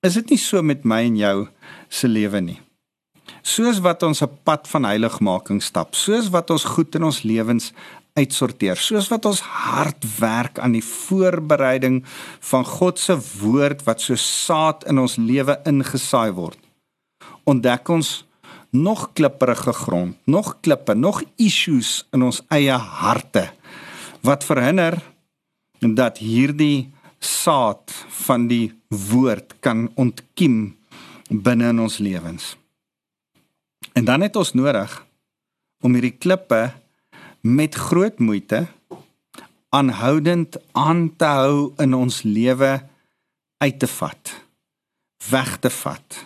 is 0.00 0.14
dit 0.14 0.30
nie 0.30 0.38
so 0.38 0.62
met 0.62 0.84
my 0.84 1.04
en 1.04 1.16
jou 1.16 1.48
se 1.88 2.08
lewe 2.08 2.40
nie. 2.40 2.60
Soos 3.42 3.78
wat 3.84 4.02
ons 4.02 4.22
'n 4.22 4.38
pad 4.44 4.68
van 4.68 4.84
heiligmaking 4.84 5.62
stap, 5.62 5.94
soos 5.94 6.28
wat 6.28 6.50
ons 6.50 6.64
goed 6.64 6.94
in 6.94 7.04
ons 7.04 7.22
lewens 7.22 7.72
uitsorteer, 8.18 8.78
soos 8.78 9.08
wat 9.12 9.26
ons 9.28 9.40
hard 9.40 10.04
werk 10.18 10.58
aan 10.58 10.74
die 10.76 10.84
voorbereiding 10.84 12.00
van 12.50 12.64
God 12.66 12.98
se 12.98 13.16
woord 13.40 13.84
wat 13.86 14.02
so 14.02 14.18
saad 14.18 14.84
in 14.90 14.98
ons 14.98 15.16
lewe 15.20 15.58
ingesaai 15.68 16.30
word. 16.36 16.58
Ontdek 17.48 17.88
ons 17.88 18.20
nog 18.70 19.10
klipprige 19.18 19.72
grond, 19.72 20.16
nog 20.24 20.56
klippe, 20.62 20.94
nog 20.94 21.22
issues 21.36 22.04
in 22.14 22.22
ons 22.22 22.42
eie 22.54 22.76
harte 22.76 23.48
wat 24.26 24.44
verhinder 24.44 24.98
dat 25.80 26.20
hierdie 26.20 26.90
saad 27.20 27.92
van 28.24 28.46
die 28.48 28.70
woord 28.88 29.56
kan 29.64 29.88
ontkiem 30.00 30.76
binne 31.30 31.70
in 31.72 31.80
ons 31.80 31.98
lewens. 31.98 32.56
En 33.92 34.04
dan 34.04 34.20
het 34.20 34.36
ons 34.36 34.52
nodig 34.52 34.92
om 35.80 35.94
hierdie 35.96 36.16
klippe 36.18 36.70
met 37.40 37.74
groot 37.74 38.18
moeite 38.18 38.66
aanhoudend 39.70 40.56
aan 40.72 41.16
te 41.16 41.24
hou 41.24 41.72
in 41.78 41.94
ons 41.94 42.22
lewe 42.22 42.80
uit 43.60 43.78
te 43.78 43.86
vat, 43.86 44.32
weg 45.30 45.58
te 45.58 45.70
vat. 45.70 46.24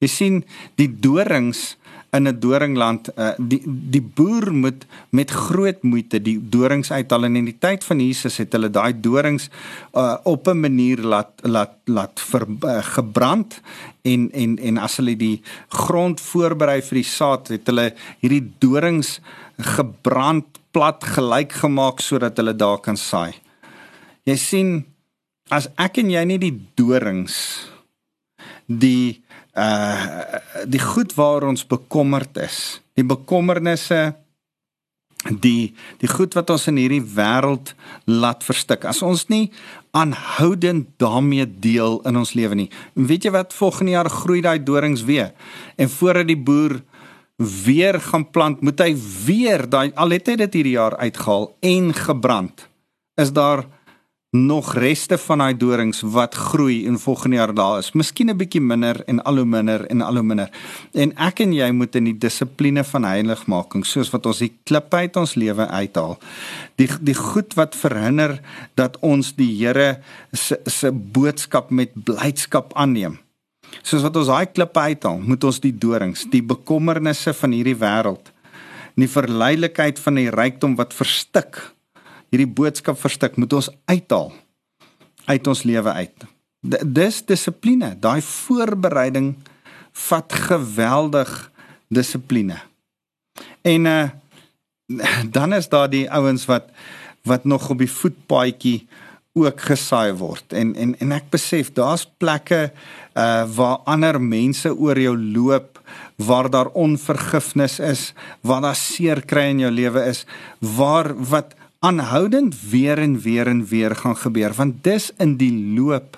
Jy 0.00 0.08
sien, 0.08 0.44
die 0.80 0.88
dorings 0.88 1.76
in 2.16 2.28
'n 2.28 2.38
doringland 2.40 3.08
uh, 3.18 3.34
die 3.38 3.62
die 3.66 4.02
boer 4.02 4.52
moet 4.52 4.86
met 5.10 5.30
groot 5.30 5.82
moeite 5.82 6.22
die 6.22 6.38
dorings 6.40 6.90
uithaal 6.90 7.24
en 7.28 7.36
in 7.36 7.48
die 7.50 7.58
tyd 7.58 7.84
van 7.84 8.00
Jesus 8.00 8.38
het 8.40 8.52
hulle 8.52 8.70
daai 8.70 8.94
dorings 9.00 9.50
uh, 9.92 10.16
op 10.24 10.48
'n 10.48 10.60
manier 10.60 11.02
laat 11.02 11.32
laat 11.42 11.74
laat 11.84 12.20
ver, 12.20 12.46
uh, 12.46 12.82
gebrand 12.82 13.60
en 14.02 14.30
en 14.32 14.58
en 14.58 14.78
as 14.78 14.96
hulle 14.96 15.16
die 15.16 15.42
grond 15.68 16.20
voorberei 16.20 16.80
vir 16.82 17.02
die 17.02 17.10
saad 17.10 17.48
het 17.48 17.66
hulle 17.66 17.94
hierdie 18.20 18.52
dorings 18.58 19.20
gebrand 19.56 20.60
plat 20.72 21.00
gelyk 21.04 21.52
gemaak 21.62 22.02
sodat 22.04 22.36
hulle 22.36 22.54
daar 22.56 22.80
kan 22.84 22.96
saai. 22.96 23.34
Jy 24.26 24.36
sien 24.36 24.70
as 25.50 25.70
ek 25.78 26.02
en 26.02 26.10
jy 26.10 26.24
nie 26.26 26.40
die 26.42 26.54
dorings 26.78 27.36
die 28.66 29.22
uh 29.56 30.42
die 30.68 30.82
goed 30.82 31.14
waar 31.16 31.46
ons 31.48 31.64
bekommerd 31.64 32.36
is, 32.42 32.80
die 32.98 33.06
bekommernisse 33.06 34.16
die 35.30 35.74
die 36.02 36.10
goed 36.10 36.34
wat 36.36 36.50
ons 36.52 36.66
in 36.70 36.80
hierdie 36.80 37.02
wêreld 37.16 37.72
laat 38.04 38.44
verstik. 38.44 38.84
As 38.84 39.02
ons 39.02 39.26
nie 39.32 39.50
aanhoudend 39.96 40.92
daarmee 41.00 41.46
deel 41.46 42.00
in 42.06 42.20
ons 42.20 42.34
lewe 42.36 42.58
nie. 42.58 42.68
Weet 42.94 43.26
jy 43.26 43.32
wat 43.34 43.56
volgende 43.56 43.96
jaar 43.96 44.10
groei 44.12 44.42
daai 44.44 44.58
dorings 44.62 45.06
weer 45.08 45.32
en 45.76 45.88
voordat 45.88 46.28
die 46.28 46.38
boer 46.38 46.80
weer 47.36 48.00
gaan 48.00 48.30
plant, 48.30 48.60
moet 48.60 48.80
hy 48.80 48.92
weer 49.26 49.66
daai 49.68 49.92
al 49.94 50.14
het 50.16 50.28
hy 50.32 50.36
dit 50.40 50.60
hierdie 50.60 50.76
jaar 50.78 50.96
uitgehaal 50.96 51.50
en 51.60 51.92
gebrand. 51.94 52.68
Is 53.20 53.32
daar 53.32 53.66
nog 54.44 54.74
reste 54.74 55.18
van 55.18 55.38
daai 55.38 55.56
dorings 55.56 56.02
wat 56.04 56.34
groei 56.34 56.84
in 56.84 56.98
volgende 56.98 57.36
jaar 57.36 57.54
daar 57.54 57.78
is. 57.78 57.92
Miskien 57.92 58.30
'n 58.30 58.36
bietjie 58.36 58.60
minder 58.60 59.04
en 59.06 59.22
al 59.22 59.36
hoe 59.36 59.44
minder 59.44 59.86
en 59.86 60.00
al 60.00 60.14
hoe 60.14 60.22
minder. 60.22 60.50
En 60.92 61.16
ek 61.16 61.40
en 61.40 61.52
jy 61.52 61.70
moet 61.70 61.94
in 61.94 62.04
die 62.04 62.18
dissipline 62.18 62.84
van 62.84 63.04
heiligmaking, 63.04 63.86
soos 63.86 64.10
wat 64.10 64.26
ons 64.26 64.38
die 64.38 64.52
klippe 64.64 64.96
uit 64.96 65.16
ons 65.16 65.34
lewe 65.34 65.66
uithaal. 65.66 66.18
Die 66.74 66.88
die 67.00 67.14
goed 67.14 67.54
wat 67.54 67.76
verhinder 67.76 68.40
dat 68.74 68.98
ons 69.00 69.34
die 69.34 69.56
Here 69.56 70.00
se 70.32 70.60
se 70.64 70.92
boodskap 70.92 71.70
met 71.70 71.90
blydskap 72.04 72.74
aanneem. 72.74 73.18
Soos 73.86 74.02
wat 74.02 74.16
ons 74.18 74.30
daai 74.30 74.46
klippe 74.50 74.80
uithaal, 74.80 75.20
moet 75.22 75.44
ons 75.46 75.60
die 75.62 75.74
dorings, 75.74 76.24
die 76.30 76.42
bekommernisse 76.42 77.34
van 77.36 77.54
hierdie 77.54 77.76
wêreld, 77.78 78.32
die 78.96 79.10
verleidelikheid 79.10 80.00
van 80.02 80.18
die 80.18 80.30
rykdom 80.32 80.76
wat 80.78 80.96
verstik 80.96 81.60
hierdie 82.32 82.48
boodskap 82.50 82.98
verstik, 82.98 83.36
moet 83.38 83.54
ons 83.56 83.70
uithaal 83.88 84.32
uit 85.26 85.48
ons 85.50 85.62
lewe 85.66 85.92
uit. 86.02 86.26
D 86.66 86.80
dis 86.82 87.20
dissipline, 87.26 87.92
daai 88.02 88.20
voorbereiding 88.24 89.34
vat 90.06 90.38
geweldig 90.48 91.32
dissipline. 91.88 92.60
En 93.66 93.90
uh 93.90 94.06
dan 95.36 95.50
is 95.52 95.66
daar 95.66 95.88
die 95.90 96.06
ouens 96.14 96.44
wat 96.46 96.70
wat 97.26 97.44
nog 97.44 97.70
op 97.70 97.80
die 97.82 97.90
voetpaadjie 97.90 98.86
ook 99.36 99.60
gesaai 99.68 100.16
word. 100.16 100.52
En 100.52 100.74
en 100.74 100.94
en 100.98 101.12
ek 101.12 101.28
besef 101.34 101.72
daar's 101.76 102.06
plekke 102.18 102.70
uh 103.16 103.44
waar 103.56 103.82
ander 103.84 104.20
mense 104.20 104.72
oor 104.72 104.98
jou 104.98 105.16
loop 105.16 105.80
waar 106.16 106.48
daar 106.50 106.72
onvergifnis 106.72 107.78
is, 107.78 108.12
waar 108.40 108.64
daar 108.64 108.76
seer 108.76 109.20
kry 109.24 109.50
in 109.52 109.62
jou 109.66 109.70
lewe 109.70 110.02
is, 110.08 110.24
waar 110.60 111.12
wat 111.14 111.54
aanhoudend 111.84 112.56
weer 112.70 112.98
en 112.98 113.20
weer 113.20 113.46
en 113.46 113.64
weer 113.66 113.94
gaan 113.94 114.16
gebeur 114.16 114.54
want 114.56 114.82
dis 114.84 115.12
in 115.20 115.36
die 115.36 115.52
loop 115.76 116.16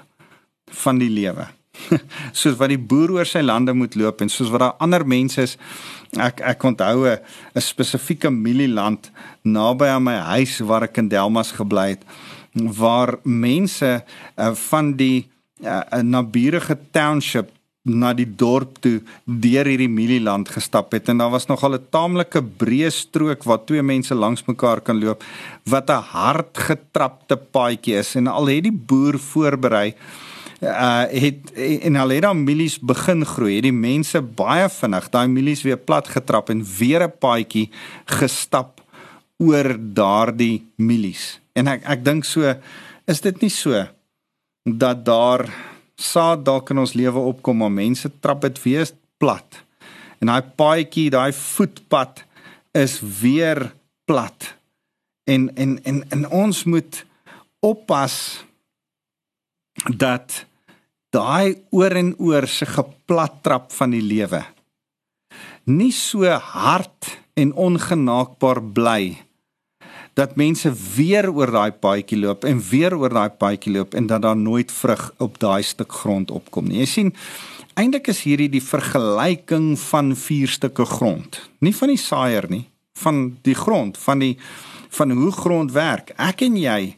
van 0.82 0.98
die 0.98 1.10
lewe. 1.10 1.48
soos 2.40 2.56
wat 2.58 2.72
die 2.72 2.80
boer 2.80 3.12
oor 3.18 3.28
sy 3.28 3.42
lande 3.44 3.74
moet 3.76 3.96
loop 3.98 4.22
en 4.22 4.30
soos 4.32 4.50
wat 4.52 4.64
daar 4.64 4.78
ander 4.84 5.04
mense 5.06 5.42
is 5.44 5.56
ek 6.16 6.40
ek 6.54 6.64
onthou 6.64 7.06
'n 7.06 7.62
spesifieke 7.62 8.30
mielieland 8.30 9.10
naby 9.44 9.86
aan 9.86 10.04
my 10.04 10.16
huis 10.34 10.58
waar 10.60 10.88
ek 10.88 10.98
in 10.98 11.08
Delmas 11.08 11.52
gebly 11.52 11.90
het 11.94 12.02
waar 12.78 13.18
mense 13.22 14.04
uh, 14.36 14.54
van 14.54 14.92
die 14.96 15.28
uh, 15.62 16.02
naburige 16.02 16.78
township 16.90 17.50
na 17.88 18.12
die 18.12 18.26
dorp 18.28 18.78
toe 18.84 18.98
deur 19.24 19.68
hierdie 19.68 19.88
mielieland 19.88 20.50
gestap 20.52 20.92
het. 20.92 21.08
En 21.08 21.22
daar 21.22 21.30
was 21.30 21.48
nogal 21.48 21.74
'n 21.74 21.88
taamlike 21.90 22.42
breë 22.42 22.90
strook 22.90 23.44
waar 23.44 23.64
twee 23.64 23.82
mense 23.82 24.14
langs 24.14 24.44
mekaar 24.44 24.80
kan 24.80 24.98
loop 24.98 25.24
wat 25.64 25.90
'n 25.90 26.02
hard 26.12 26.58
getrapte 26.58 27.36
paadjie 27.36 27.96
is. 27.96 28.14
En 28.14 28.26
al 28.26 28.46
het 28.46 28.62
die 28.62 28.72
boer 28.72 29.18
voorberei 29.18 29.94
uh 30.60 31.06
het 31.06 31.52
en 31.82 31.96
al 31.96 32.08
het 32.08 32.22
dan 32.22 32.44
mielies 32.44 32.80
begin 32.80 33.24
groei 33.24 33.54
het 33.54 33.62
die 33.62 33.72
mense 33.72 34.20
baie 34.20 34.68
vinnig 34.68 35.08
daai 35.08 35.28
mielies 35.28 35.62
weer 35.62 35.78
plat 35.78 36.08
getrap 36.08 36.50
en 36.50 36.64
weer 36.78 37.02
'n 37.06 37.12
paadjie 37.18 37.70
gestap 38.04 38.82
oor 39.38 39.76
daardie 39.78 40.66
mielies 40.76 41.40
en 41.58 41.70
ek 41.74 41.86
ek 41.96 42.04
dink 42.06 42.26
so 42.28 42.54
is 43.08 43.22
dit 43.24 43.42
nie 43.42 43.52
so 43.52 43.84
dat 44.64 45.04
daar 45.06 45.46
saad 45.98 46.44
dalk 46.46 46.70
in 46.70 46.82
ons 46.84 46.94
lewe 46.98 47.22
opkom 47.32 47.62
maar 47.62 47.74
mense 47.74 48.10
trap 48.22 48.44
dit 48.46 48.60
weer 48.62 48.90
plat. 49.18 49.62
En 50.22 50.30
daai 50.30 50.42
paadjie, 50.58 51.08
daai 51.10 51.32
voetpad 51.34 52.22
is 52.78 52.98
weer 53.22 53.72
plat. 54.06 54.54
En 55.26 55.48
en 55.56 55.78
en 55.84 56.04
en 56.14 56.28
ons 56.30 56.64
moet 56.64 57.02
oppas 57.64 58.14
dat 59.88 60.44
daai 61.14 61.58
oor 61.70 61.96
en 61.96 62.14
oor 62.18 62.46
se 62.46 62.66
geplat 62.66 63.42
trap 63.42 63.72
van 63.72 63.94
die 63.94 64.04
lewe 64.04 64.44
nie 65.68 65.92
so 65.92 66.24
hard 66.24 67.18
en 67.36 67.52
ongenaakbaar 67.52 68.60
bly 68.74 69.02
dat 70.18 70.34
mense 70.36 70.70
weer 70.96 71.28
oor 71.30 71.52
daai 71.54 71.70
paadjie 71.70 72.18
loop 72.18 72.46
en 72.48 72.58
weer 72.70 72.96
oor 72.98 73.12
daai 73.14 73.30
paadjie 73.30 73.72
loop 73.76 73.94
en 73.94 74.08
dat 74.10 74.24
daar 74.24 74.36
nooit 74.36 74.72
vrug 74.72 75.04
op 75.22 75.38
daai 75.38 75.62
stuk 75.62 75.92
grond 76.00 76.32
opkom 76.34 76.66
nie. 76.66 76.80
Jy 76.82 76.88
sien, 76.90 77.12
eintlik 77.78 78.10
is 78.10 78.24
hierdie 78.26 78.50
die 78.50 78.64
vergelyking 78.64 79.76
van 79.78 80.16
vier 80.18 80.50
stukke 80.50 80.86
grond, 80.90 81.38
nie 81.62 81.74
van 81.74 81.94
die 81.94 82.00
saaier 82.02 82.48
nie, 82.50 82.64
van 82.98 83.38
die 83.46 83.54
grond, 83.54 83.98
van 83.98 84.24
die 84.24 84.34
van 84.98 85.12
hoe 85.12 85.30
grond 85.36 85.74
werk. 85.76 86.14
Ek 86.16 86.42
en 86.46 86.56
jy 86.56 86.96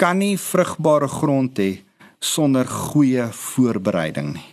kan 0.00 0.16
nie 0.18 0.38
vrugbare 0.40 1.08
grond 1.12 1.58
hê 1.60 1.82
sonder 2.24 2.66
goeie 2.66 3.28
voorbereiding 3.36 4.32
nie. 4.34 4.50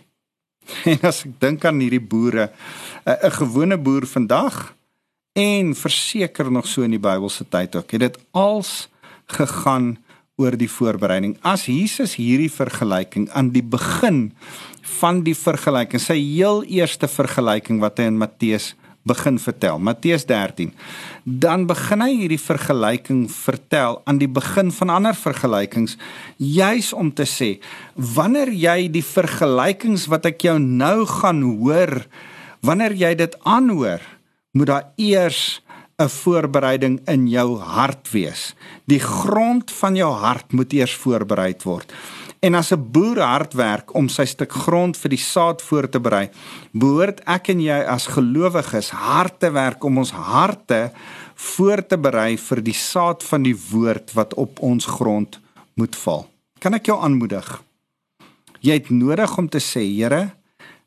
En 0.92 1.08
as 1.08 1.24
ek 1.24 1.34
dink 1.40 1.64
aan 1.68 1.80
hierdie 1.80 2.00
boere, 2.00 2.50
'n 3.04 3.34
gewone 3.40 3.76
boer 3.80 4.06
vandag 4.06 4.74
en 5.34 5.74
verseker 5.74 6.50
nog 6.52 6.66
so 6.70 6.86
in 6.86 6.94
die 6.94 7.02
Bybelse 7.02 7.46
tyd 7.50 7.74
ook, 7.74 7.90
het 7.96 8.06
dit 8.06 8.18
als 8.30 8.86
gegaan 9.34 9.96
oor 10.38 10.54
die 10.58 10.70
voorbereiding. 10.70 11.36
As 11.46 11.66
Jesus 11.70 12.16
hierdie 12.18 12.50
vergelyking 12.50 13.28
aan 13.34 13.50
die 13.54 13.62
begin 13.62 14.28
van 15.00 15.22
die 15.26 15.34
vergelyking, 15.34 16.02
sy 16.02 16.16
heel 16.18 16.62
eerste 16.70 17.10
vergelyking 17.10 17.80
wat 17.82 17.98
hy 17.98 18.10
in 18.10 18.18
Matteus 18.20 18.72
begin 19.04 19.36
vertel, 19.42 19.78
Matteus 19.82 20.24
13. 20.26 20.70
Dan 21.24 21.66
begin 21.68 22.02
hy 22.04 22.10
hierdie 22.22 22.40
vergelyking 22.40 23.26
vertel 23.30 24.00
aan 24.08 24.20
die 24.22 24.30
begin 24.30 24.72
van 24.72 24.94
ander 24.94 25.18
vergelykings, 25.18 25.98
juis 26.38 26.92
om 26.96 27.12
te 27.12 27.26
sê, 27.28 27.50
wanneer 27.94 28.54
jy 28.54 28.88
die 28.94 29.04
vergelykings 29.04 30.08
wat 30.12 30.30
ek 30.32 30.46
jou 30.48 30.56
nou 30.62 31.04
gaan 31.10 31.44
hoor, 31.60 31.98
wanneer 32.64 32.96
jy 32.96 33.12
dit 33.20 33.36
aanhoor, 33.44 34.00
moet 34.54 34.70
daar 34.70 34.86
eers 34.96 35.60
'n 35.98 36.08
voorbereiding 36.08 37.00
in 37.06 37.28
jou 37.28 37.58
hart 37.58 38.10
wees. 38.10 38.54
Die 38.86 38.98
grond 38.98 39.70
van 39.70 39.96
jou 39.96 40.12
hart 40.12 40.52
moet 40.52 40.72
eers 40.72 40.94
voorberei 40.94 41.54
word. 41.62 41.92
En 42.40 42.54
as 42.54 42.72
'n 42.72 42.90
boer 42.90 43.20
hard 43.20 43.52
werk 43.54 43.94
om 43.94 44.08
sy 44.08 44.24
stuk 44.24 44.52
grond 44.52 44.96
vir 44.96 45.10
die 45.10 45.24
saad 45.32 45.62
voor 45.62 45.88
te 45.88 46.00
berei, 46.00 46.28
behoort 46.72 47.20
ek 47.26 47.48
en 47.48 47.60
jy 47.60 47.80
as 47.86 48.06
gelowiges 48.06 48.90
hard 48.90 49.40
te 49.40 49.50
werk 49.50 49.84
om 49.84 49.98
ons 49.98 50.10
harte 50.10 50.92
voor 51.34 51.86
te 51.86 51.98
berei 51.98 52.36
vir 52.36 52.62
die 52.62 52.74
saad 52.74 53.22
van 53.22 53.42
die 53.42 53.56
woord 53.70 54.12
wat 54.12 54.34
op 54.34 54.60
ons 54.60 54.86
grond 54.86 55.40
moet 55.74 55.96
val. 55.96 56.28
Kan 56.58 56.74
ek 56.74 56.86
jou 56.86 57.00
aanmoedig? 57.00 57.62
Jy 58.60 58.72
het 58.72 58.90
nodig 58.90 59.38
om 59.38 59.48
te 59.48 59.60
sê, 59.60 59.80
Here, 59.80 60.34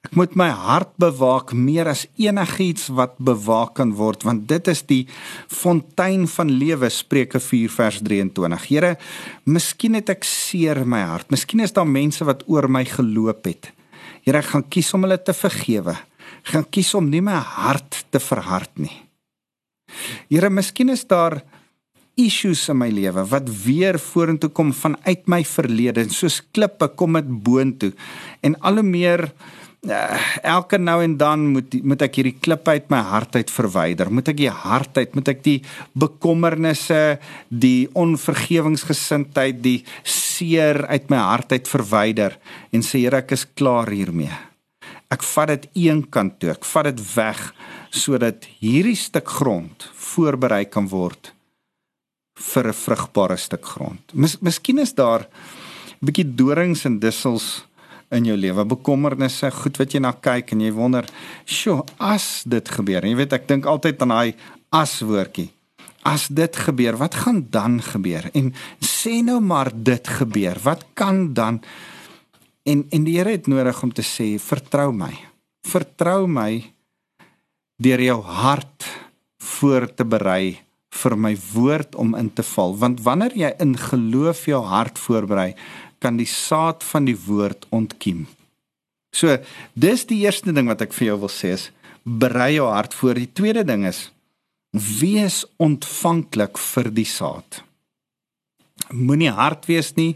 Ek 0.08 0.14
moet 0.16 0.38
my 0.40 0.48
hart 0.56 0.94
bewaak 1.04 1.52
meer 1.52 1.90
as 1.92 2.06
enigiets 2.16 2.86
wat 2.96 3.18
bewaak 3.20 3.74
kan 3.76 3.90
word 3.98 4.22
want 4.24 4.46
dit 4.48 4.70
is 4.72 4.86
die 4.88 5.02
fontein 5.52 6.24
van 6.32 6.54
lewe 6.62 6.88
Spreuke 6.94 7.42
4 7.44 7.74
vers 7.74 7.98
23. 8.08 8.68
Here, 8.70 8.94
miskien 9.44 9.98
het 10.00 10.14
ek 10.14 10.24
seer 10.24 10.80
in 10.86 10.88
my 10.94 11.02
hart. 11.10 11.28
Miskien 11.34 11.66
is 11.66 11.76
daar 11.76 11.90
mense 11.90 12.24
wat 12.24 12.46
oor 12.48 12.70
my 12.72 12.86
geloop 12.88 13.52
het. 13.52 13.74
Here, 14.24 14.40
ek 14.40 14.54
gaan 14.54 14.64
kies 14.72 14.94
om 14.96 15.04
hulle 15.04 15.20
te 15.20 15.36
vergewe. 15.36 15.98
Ek 16.40 16.54
gaan 16.56 16.70
kies 16.72 16.94
om 16.96 17.12
nie 17.12 17.24
my 17.24 17.36
hart 17.36 18.06
te 18.08 18.24
verhard 18.24 18.72
nie. 18.80 18.96
Here, 20.32 20.48
miskien 20.48 20.96
is 20.96 21.04
daar 21.04 21.42
issues 22.18 22.64
in 22.72 22.80
my 22.80 22.88
lewe 22.90 23.28
wat 23.30 23.52
weer 23.66 24.00
vorentoe 24.02 24.50
kom 24.56 24.72
vanuit 24.74 25.28
my 25.30 25.44
verlede 25.46 26.02
en 26.02 26.16
soos 26.16 26.40
klippe 26.56 26.88
kom 26.98 27.20
dit 27.20 27.28
boontoe 27.46 27.92
en 28.48 28.56
al 28.66 28.82
hoe 28.82 28.88
meer 28.88 29.28
uh, 29.86 30.18
elke 30.44 30.78
nou 30.78 30.98
en 31.04 31.18
dan 31.18 31.46
moet 31.54 31.78
moet 31.84 32.02
ek 32.02 32.20
hierdie 32.20 32.38
klip 32.42 32.68
uit 32.68 32.90
my 32.90 33.00
hart 33.12 33.36
uit 33.36 33.52
verwyder. 33.52 34.12
Moet 34.12 34.34
ek 34.34 34.40
die 34.42 34.52
hart 34.52 34.98
uit, 34.98 35.16
moet 35.16 35.32
ek 35.34 35.44
die 35.46 35.60
bekommernisse, 35.94 37.20
die 37.50 37.88
onvergewingsgesindheid, 37.94 39.62
die 39.62 39.80
seer 40.04 40.86
uit 40.88 41.10
my 41.14 41.22
hart 41.30 41.54
uit 41.54 41.68
verwyder 41.68 42.38
en 42.72 42.86
sê 42.86 43.06
Here, 43.08 43.22
ek 43.22 43.36
is 43.38 43.46
klaar 43.56 43.92
hiermee. 43.94 44.34
Ek 45.14 45.24
vat 45.24 45.54
dit 45.54 45.68
eenkant 45.88 46.40
toe. 46.42 46.52
Ek 46.52 46.66
vat 46.68 46.90
dit 46.90 47.02
weg 47.16 47.42
sodat 47.96 48.48
hierdie 48.60 48.98
stuk 49.00 49.30
grond 49.40 49.88
voorberei 49.96 50.66
kan 50.68 50.90
word 50.92 51.32
vir 52.38 52.68
'n 52.68 52.74
vrugbare 52.74 53.38
stuk 53.38 53.66
grond. 53.66 54.02
Mis, 54.14 54.38
miskien 54.42 54.80
is 54.80 54.94
daar 54.94 55.22
'n 55.22 56.06
bietjie 56.06 56.36
dorings 56.36 56.86
en 56.86 57.00
dussels 57.00 57.67
in 58.12 58.26
jou 58.26 58.38
lewe, 58.38 58.66
bekommernisse, 58.66 59.52
goed 59.52 59.78
wat 59.78 59.94
jy 59.94 60.00
na 60.00 60.14
kyk 60.14 60.52
en 60.52 60.62
jy 60.62 60.72
wonder, 60.72 61.06
"Sjoe, 61.46 61.84
as 62.00 62.44
dit 62.48 62.70
gebeur." 62.70 63.04
En 63.04 63.10
jy 63.10 63.16
weet, 63.16 63.34
ek 63.34 63.48
dink 63.48 63.66
altyd 63.66 64.02
aan 64.02 64.10
daai 64.10 64.36
as 64.72 65.02
woordjie. 65.02 65.52
As 66.04 66.28
dit 66.28 66.56
gebeur, 66.56 66.98
wat 66.98 67.16
gaan 67.16 67.48
dan 67.50 67.82
gebeur? 67.82 68.30
En 68.34 68.54
sê 68.80 69.24
nou 69.24 69.40
maar 69.40 69.72
dit 69.74 70.08
gebeur. 70.08 70.58
Wat 70.64 70.86
kan 70.94 71.34
dan 71.34 71.62
En 72.68 72.84
en 72.92 73.06
die 73.08 73.16
Here 73.16 73.32
het 73.32 73.48
nodig 73.48 73.84
om 73.84 73.94
te 73.94 74.04
sê, 74.04 74.40
"Vertrou 74.40 74.92
my. 74.92 75.14
Vertrou 75.62 76.28
my 76.28 76.74
deur 77.76 78.02
jou 78.02 78.22
hart 78.22 78.86
voor 79.38 79.94
te 79.94 80.06
berei 80.06 80.60
vir 80.90 81.18
my 81.18 81.38
woord 81.54 81.96
om 81.96 82.16
in 82.16 82.34
te 82.34 82.44
val, 82.44 82.78
want 82.78 83.02
wanneer 83.02 83.36
jy 83.38 83.54
in 83.60 83.78
geloof 83.78 84.46
jou 84.46 84.64
hart 84.64 85.00
voorberei, 85.00 85.56
kan 86.00 86.18
die 86.18 86.30
saad 86.30 86.84
van 86.84 87.06
die 87.06 87.18
woord 87.28 87.66
ontkiem. 87.70 88.26
So, 89.14 89.38
dis 89.74 90.06
die 90.10 90.22
eerste 90.26 90.54
ding 90.54 90.70
wat 90.70 90.84
ek 90.86 90.94
vir 90.94 91.12
jou 91.12 91.18
wil 91.26 91.34
sê 91.34 91.56
is 91.56 91.70
berei 92.08 92.54
jou 92.56 92.68
hart 92.72 92.94
voor. 92.94 93.18
Die 93.20 93.32
tweede 93.34 93.66
ding 93.68 93.86
is 93.88 94.08
wees 94.72 95.44
ontvanklik 95.64 96.60
vir 96.62 96.92
die 96.94 97.08
saad. 97.08 97.64
Moenie 98.94 99.34
hard 99.34 99.66
wees 99.68 99.94
nie. 99.98 100.16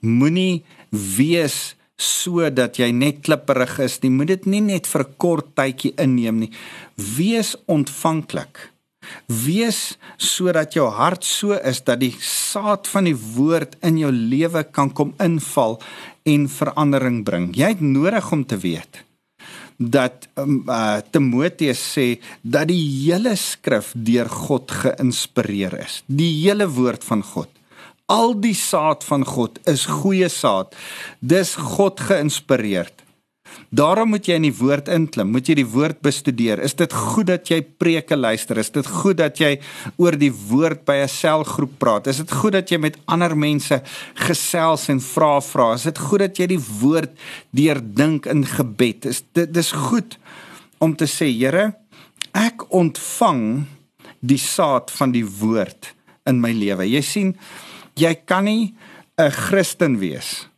Moenie 0.00 0.62
wees 0.90 1.76
sodat 2.00 2.78
jy 2.80 2.88
net 2.96 3.20
klipperig 3.26 3.76
is 3.84 3.98
nie. 4.02 4.10
Moet 4.14 4.34
dit 4.34 4.46
nie 4.46 4.64
net 4.72 4.86
vir 4.86 5.04
'n 5.04 5.14
kort 5.16 5.54
tydjie 5.54 5.94
inneem 5.98 6.38
nie. 6.40 6.52
Wees 6.96 7.56
ontvanklik. 7.66 8.70
Wees 9.26 9.98
sodat 10.16 10.74
jou 10.74 10.88
hart 10.90 11.24
so 11.24 11.56
is 11.56 11.82
dat 11.86 12.00
die 12.02 12.14
saad 12.24 12.88
van 12.90 13.08
die 13.08 13.16
woord 13.16 13.76
in 13.86 14.00
jou 14.00 14.12
lewe 14.12 14.64
kan 14.72 14.90
kom 14.90 15.14
inval 15.22 15.78
en 16.28 16.48
verandering 16.50 17.22
bring. 17.24 17.50
Jy 17.56 17.74
het 17.74 17.84
nodig 17.84 18.32
om 18.32 18.44
te 18.46 18.58
weet 18.60 19.04
dat 19.80 20.28
um, 20.36 20.60
uh, 20.68 21.00
Timoteus 21.10 21.80
sê 21.94 22.18
dat 22.42 22.68
die 22.68 22.82
hele 23.06 23.32
skrif 23.40 23.94
deur 23.96 24.28
God 24.28 24.68
geïnspireer 24.82 25.78
is. 25.80 26.02
Die 26.04 26.34
hele 26.42 26.68
woord 26.68 27.06
van 27.06 27.24
God. 27.24 27.48
Al 28.10 28.34
die 28.42 28.56
saad 28.58 29.06
van 29.06 29.24
God 29.24 29.56
is 29.70 29.86
goeie 29.88 30.28
saad. 30.28 30.74
Dis 31.20 31.54
God 31.56 32.02
geïnspireerd. 32.10 32.99
Daarom 33.70 34.10
moet 34.10 34.26
jy 34.26 34.34
in 34.40 34.48
die 34.48 34.56
woord 34.56 34.88
inklim, 34.90 35.30
moet 35.30 35.48
jy 35.48 35.54
die 35.60 35.68
woord 35.68 36.00
bestudeer. 36.02 36.58
Is 36.64 36.74
dit 36.74 36.92
goed 36.92 37.28
dat 37.30 37.50
jy 37.50 37.60
preke 37.62 38.16
luister? 38.18 38.58
Is 38.58 38.72
dit 38.74 38.86
goed 38.86 39.20
dat 39.20 39.38
jy 39.38 39.52
oor 39.96 40.18
die 40.18 40.32
woord 40.32 40.84
by 40.84 41.02
'n 41.04 41.08
selgroep 41.08 41.78
praat? 41.78 42.06
Is 42.06 42.18
dit 42.18 42.32
goed 42.32 42.52
dat 42.52 42.70
jy 42.70 42.78
met 42.78 42.98
ander 43.06 43.36
mense 43.36 43.82
gesels 44.14 44.88
en 44.88 45.00
vra 45.00 45.40
vra? 45.40 45.74
Is 45.74 45.82
dit 45.82 45.98
goed 45.98 46.20
dat 46.20 46.36
jy 46.36 46.46
die 46.46 46.64
woord 46.80 47.10
deurdink 47.50 48.26
in 48.26 48.44
gebed? 48.44 49.06
Is 49.06 49.22
dit 49.32 49.52
dis 49.52 49.72
goed 49.72 50.18
om 50.78 50.96
te 50.96 51.06
sê, 51.06 51.30
Here, 51.30 51.74
ek 52.34 52.64
ontvang 52.72 53.66
die 54.20 54.38
saad 54.38 54.90
van 54.90 55.12
die 55.12 55.24
woord 55.24 55.94
in 56.28 56.40
my 56.40 56.52
lewe. 56.52 56.84
Jy 56.88 57.02
sien, 57.02 57.34
jy 57.96 58.14
kan 58.26 58.44
nie 58.44 58.74
'n 59.18 59.30
Christen 59.30 59.98
wees 59.98 60.48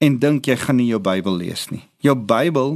en 0.00 0.18
dink 0.18 0.46
jy 0.46 0.56
gaan 0.56 0.76
nie 0.76 0.90
jou 0.90 1.00
Bybel 1.00 1.36
lees 1.36 1.70
nie. 1.70 1.82
Jou 2.04 2.16
Bybel, 2.20 2.74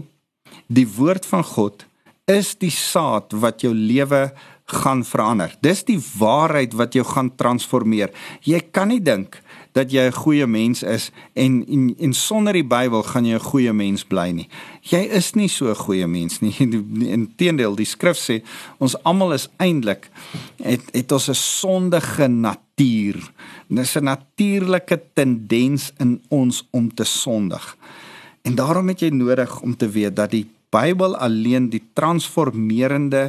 die 0.72 0.86
woord 0.88 1.26
van 1.28 1.42
God, 1.44 1.84
is 2.28 2.54
die 2.56 2.72
saad 2.72 3.34
wat 3.36 3.60
jou 3.60 3.74
lewe 3.76 4.30
gaan 4.68 5.02
verander. 5.04 5.52
Dis 5.64 5.82
die 5.88 5.98
waarheid 6.18 6.72
wat 6.76 6.96
jou 6.96 7.04
gaan 7.08 7.28
transformeer. 7.36 8.12
Jy 8.44 8.60
kan 8.72 8.88
nie 8.88 9.00
dink 9.00 9.40
dat 9.72 9.92
jy 9.92 10.08
'n 10.08 10.12
goeie 10.12 10.46
mens 10.46 10.82
is 10.82 11.10
en 11.34 11.64
en, 11.68 11.94
en 11.98 12.12
sonder 12.12 12.52
die 12.52 12.64
Bybel 12.64 13.02
gaan 13.02 13.24
jy 13.24 13.34
'n 13.34 13.50
goeie 13.50 13.72
mens 13.72 14.04
bly 14.04 14.30
nie. 14.30 14.48
Jy 14.82 15.08
is 15.12 15.34
nie 15.34 15.48
so 15.48 15.68
'n 15.68 15.74
goeie 15.74 16.06
mens 16.06 16.40
nie. 16.40 16.54
Inteendeel, 17.18 17.76
die 17.76 17.84
skrif 17.84 18.16
sê 18.16 18.42
ons 18.78 18.96
almal 19.04 19.32
is 19.32 19.48
eintlik 19.58 20.10
het 20.62 20.82
het 20.92 21.12
ons 21.12 21.28
'n 21.28 21.34
sondige 21.34 22.28
natuur. 22.28 23.32
Dis 23.68 23.96
'n 23.96 24.04
natuurlike 24.04 25.00
tendens 25.14 25.92
in 25.98 26.20
ons 26.28 26.66
om 26.70 26.94
te 26.94 27.04
sondig. 27.04 27.77
En 28.48 28.56
daarom 28.56 28.88
het 28.88 29.02
jy 29.04 29.12
nodig 29.12 29.61
om 29.61 29.76
te 29.76 29.88
weet 29.92 30.16
dat 30.16 30.32
die 30.32 30.46
Bybel 30.72 31.16
alleen 31.16 31.70
die 31.72 31.82
transformerende 31.96 33.28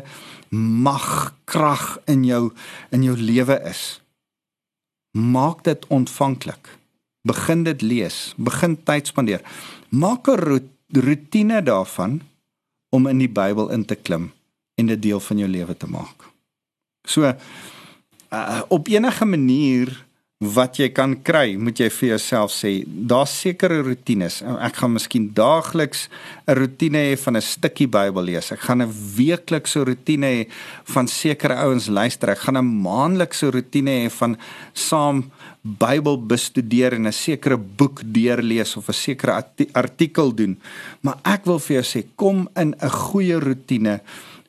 mag 0.51 1.33
krag 1.47 1.99
in 2.07 2.23
jou 2.27 2.51
in 2.95 3.03
jou 3.03 3.15
lewe 3.15 3.59
is 3.67 4.01
maak 5.11 5.63
dit 5.63 5.87
ontvanklik. 5.87 6.77
Begin 7.21 7.63
dit 7.63 7.81
lees, 7.81 8.33
begin 8.37 8.77
tyd 8.83 9.07
spandeer. 9.07 9.41
Maak 9.89 10.27
'n 10.27 10.69
rotine 10.87 11.63
daarvan 11.63 12.21
om 12.89 13.07
in 13.07 13.17
die 13.17 13.29
Bybel 13.29 13.69
in 13.69 13.85
te 13.85 13.95
klim 13.95 14.31
en 14.75 14.85
dit 14.85 15.01
deel 15.01 15.19
van 15.19 15.37
jou 15.37 15.49
lewe 15.49 15.77
te 15.77 15.87
maak. 15.87 16.29
So 17.07 17.23
uh, 17.23 18.61
op 18.67 18.87
enige 18.87 19.25
manier 19.25 20.05
wat 20.39 20.77
jy 20.79 20.87
kan 20.95 21.17
kry, 21.19 21.57
moet 21.59 21.81
jy 21.81 21.89
vir 21.91 22.07
jouself 22.13 22.53
sê, 22.55 22.69
daar's 22.87 23.33
sekere 23.41 23.81
rotines. 23.83 24.37
Ek 24.39 24.77
gaan 24.79 24.93
miskien 24.93 25.25
daagliks 25.35 26.07
'n 26.47 26.55
rotine 26.55 27.11
hê 27.11 27.17
van 27.19 27.35
'n 27.35 27.41
stukkie 27.41 27.87
Bybel 27.87 28.23
lees. 28.23 28.51
Ek 28.51 28.59
gaan 28.59 28.81
'n 28.81 28.87
weeklikse 28.87 29.83
rotine 29.83 30.25
hê 30.25 30.47
van 30.85 31.07
sekere 31.07 31.55
ouens 31.55 31.87
luister. 31.87 32.29
Ek 32.29 32.39
gaan 32.39 32.55
'n 32.55 32.81
maandelikse 32.81 33.51
rotine 33.51 34.07
hê 34.07 34.09
van 34.09 34.37
saam 34.73 35.29
Bybel 35.61 36.17
bestudeer 36.17 36.93
en 36.93 37.07
'n 37.07 37.11
sekere 37.11 37.57
boek 37.57 38.01
deurlees 38.05 38.77
of 38.77 38.87
'n 38.87 38.93
sekere 38.93 39.43
artikel 39.73 40.31
doen. 40.33 40.57
Maar 41.01 41.17
ek 41.25 41.45
wil 41.45 41.59
vir 41.59 41.83
jou 41.83 41.83
sê, 41.83 42.05
kom 42.15 42.47
in 42.55 42.75
'n 42.79 42.89
goeie 42.89 43.39
rotine 43.39 43.99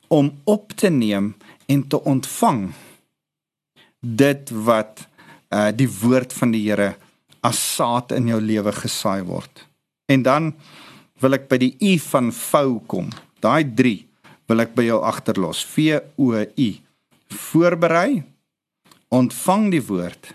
om 0.08 0.32
op 0.44 0.72
te 0.76 0.88
neem 0.88 1.34
en 1.66 1.88
te 1.88 1.98
ontvang 2.04 2.72
dit 4.00 4.50
wat 4.50 5.09
uh 5.50 5.70
die 5.74 5.88
woord 6.00 6.32
van 6.32 6.52
die 6.54 6.64
Here 6.68 6.94
as 7.42 7.58
saad 7.76 8.12
in 8.12 8.28
jou 8.28 8.40
lewe 8.40 8.72
gesaai 8.72 9.22
word. 9.24 9.64
En 10.10 10.22
dan 10.22 10.52
wil 11.20 11.36
ek 11.36 11.48
by 11.48 11.58
die 11.60 11.74
u 11.80 11.96
van 12.10 12.30
vou 12.32 12.80
kom. 12.90 13.10
Daai 13.40 13.64
3 13.64 13.96
wil 14.50 14.64
ek 14.64 14.74
by 14.76 14.88
jou 14.88 15.00
agterlos. 15.06 15.62
V 15.64 16.00
O 16.18 16.34
U. 16.34 16.70
Voorberei, 17.30 18.22
ontvang 19.08 19.70
die 19.70 19.82
woord. 19.86 20.34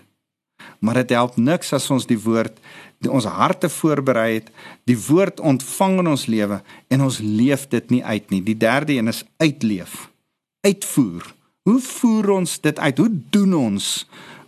Maar 0.80 1.02
dit 1.02 1.12
help 1.16 1.36
niks 1.36 1.72
as 1.76 1.90
ons 1.92 2.08
die 2.08 2.20
woord 2.20 2.56
die 3.04 3.12
ons 3.12 3.26
harte 3.28 3.68
voorberei 3.68 4.38
het, 4.38 4.46
die 4.88 4.96
woord 4.96 5.40
ontvang 5.44 5.98
in 6.00 6.10
ons 6.14 6.26
lewe 6.32 6.60
en 6.92 7.04
ons 7.04 7.18
leef 7.20 7.66
dit 7.72 7.90
nie 7.92 8.02
uit 8.04 8.30
nie. 8.32 8.42
Die 8.44 8.56
derde 8.56 8.96
een 8.96 9.12
is 9.12 9.24
uitleef. 9.42 10.06
Uitvoer. 10.66 11.26
Hoe 11.68 11.80
voer 11.82 12.30
ons 12.38 12.56
dit 12.62 12.78
uit? 12.78 12.98
Hoe 12.98 13.10
doen 13.34 13.54
ons 13.58 13.90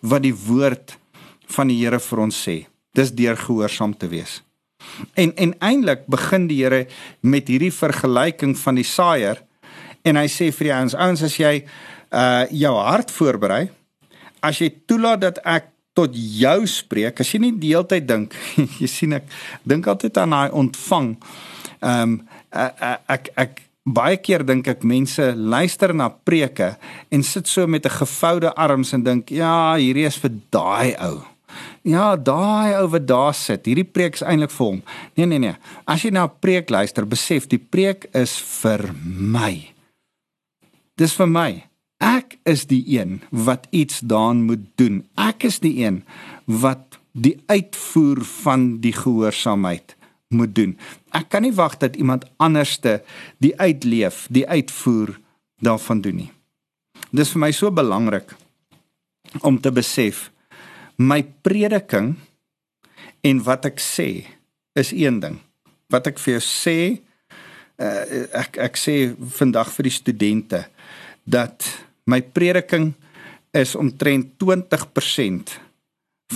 wat 0.00 0.22
die 0.22 0.34
woord 0.34 0.96
van 1.54 1.70
die 1.70 1.78
Here 1.80 2.00
vir 2.02 2.22
ons 2.26 2.38
sê. 2.44 2.58
Dis 2.94 3.12
deur 3.14 3.36
gehoorsaam 3.38 3.96
te 3.96 4.08
wees. 4.10 4.40
En 5.14 5.32
en 5.36 5.54
eintlik 5.64 6.06
begin 6.06 6.46
die 6.50 6.62
Here 6.62 6.86
met 7.20 7.48
hierdie 7.48 7.72
vergelyking 7.74 8.56
van 8.58 8.78
die 8.78 8.86
saaier 8.86 9.42
en 10.06 10.16
hy 10.16 10.28
sê 10.30 10.50
vir 10.54 10.70
die 10.70 10.76
ouens, 10.76 10.94
ouens 10.94 11.24
as 11.26 11.36
jy 11.38 11.54
uh 12.14 12.46
jou 12.54 12.72
hart 12.78 13.10
voorberei, 13.12 13.68
as 14.40 14.62
jy 14.62 14.70
toelaat 14.88 15.20
dat 15.26 15.42
ek 15.44 15.72
tot 15.98 16.14
jou 16.14 16.66
spreek, 16.70 17.20
as 17.20 17.32
jy 17.34 17.40
nie 17.42 17.54
die 17.58 17.74
hele 17.74 17.88
tyd 17.90 18.06
dink, 18.08 18.34
jy 18.80 18.88
sien 18.88 19.16
ek 19.18 19.26
dink 19.66 19.86
altyd 19.90 20.20
aan 20.22 20.36
daai 20.36 20.58
ontvang. 20.62 21.14
Ehm 21.78 22.18
um, 22.18 22.20
ek 22.48 23.10
ek 23.12 23.32
ek 23.36 23.67
baie 23.94 24.18
keer 24.20 24.44
dink 24.46 24.68
ek 24.68 24.84
mense 24.84 25.32
luister 25.34 25.94
na 25.94 26.08
preke 26.10 26.76
en 27.10 27.22
sit 27.22 27.48
so 27.48 27.66
met 27.66 27.86
'n 27.86 27.98
gevoude 28.00 28.54
arms 28.54 28.92
en 28.92 29.02
dink 29.02 29.30
ja, 29.30 29.74
hierdie 29.76 30.06
is 30.06 30.16
vir 30.16 30.32
daai 30.50 30.94
ou. 31.00 31.24
Ja, 31.82 32.16
daai 32.16 32.76
ou 32.82 32.88
wat 32.88 33.06
daar 33.06 33.34
sit, 33.34 33.66
hierdie 33.66 33.84
preek 33.84 34.14
is 34.14 34.22
eintlik 34.22 34.50
vir 34.50 34.66
hom. 34.66 34.82
Nee 35.16 35.26
nee 35.26 35.38
nee. 35.38 35.56
As 35.86 36.02
jy 36.02 36.10
na 36.10 36.24
'n 36.24 36.30
preek 36.40 36.70
luister, 36.70 37.06
besef 37.06 37.48
die 37.48 37.58
preek 37.58 38.06
is 38.14 38.38
vir 38.62 38.94
my. 39.04 39.72
Dis 40.96 41.14
vir 41.14 41.26
my. 41.26 41.64
Ek 42.00 42.38
is 42.44 42.66
die 42.66 42.84
een 42.86 43.20
wat 43.30 43.66
iets 43.70 44.00
daan 44.00 44.44
moet 44.44 44.76
doen. 44.76 45.04
Ek 45.16 45.44
is 45.44 45.58
die 45.58 45.84
een 45.84 46.04
wat 46.46 46.98
die 47.12 47.40
uitvoer 47.46 48.24
van 48.24 48.80
die 48.80 48.92
gehoorsaamheid 48.92 49.97
moet 50.28 50.54
doen. 50.54 50.74
Ek 51.16 51.28
kan 51.32 51.42
nie 51.44 51.54
wag 51.56 51.78
dat 51.80 51.96
iemand 51.96 52.26
anderste 52.36 53.00
die 53.42 53.54
uitleef, 53.56 54.26
die 54.30 54.44
uitvoer 54.48 55.16
daarvan 55.64 56.02
doen 56.04 56.20
nie. 56.24 56.30
Dis 57.10 57.32
vir 57.32 57.42
my 57.46 57.52
so 57.56 57.72
belangrik 57.72 58.34
om 59.44 59.58
te 59.60 59.72
besef 59.72 60.28
my 60.98 61.22
prediking 61.46 62.16
en 63.24 63.42
wat 63.46 63.68
ek 63.70 63.80
sê 63.82 64.26
is 64.78 64.90
een 64.92 65.20
ding. 65.22 65.38
Wat 65.88 66.10
ek 66.10 66.18
vir 66.20 66.36
jou 66.36 66.44
sê 66.44 66.78
uh, 67.80 68.02
ek 68.36 68.58
ek 68.68 68.78
sê 68.78 68.96
vandag 69.38 69.70
vir 69.76 69.88
die 69.88 69.94
studente 69.94 70.64
dat 71.24 71.64
my 72.08 72.20
prediking 72.20 72.92
is 73.56 73.74
omtrent 73.78 74.34
20% 74.40 75.56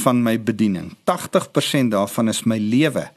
van 0.01 0.23
my 0.25 0.39
bediening. 0.41 0.93
80% 1.05 1.93
daarvan 1.93 2.29
is 2.33 2.43
my 2.49 2.59
lewe. 2.59 3.09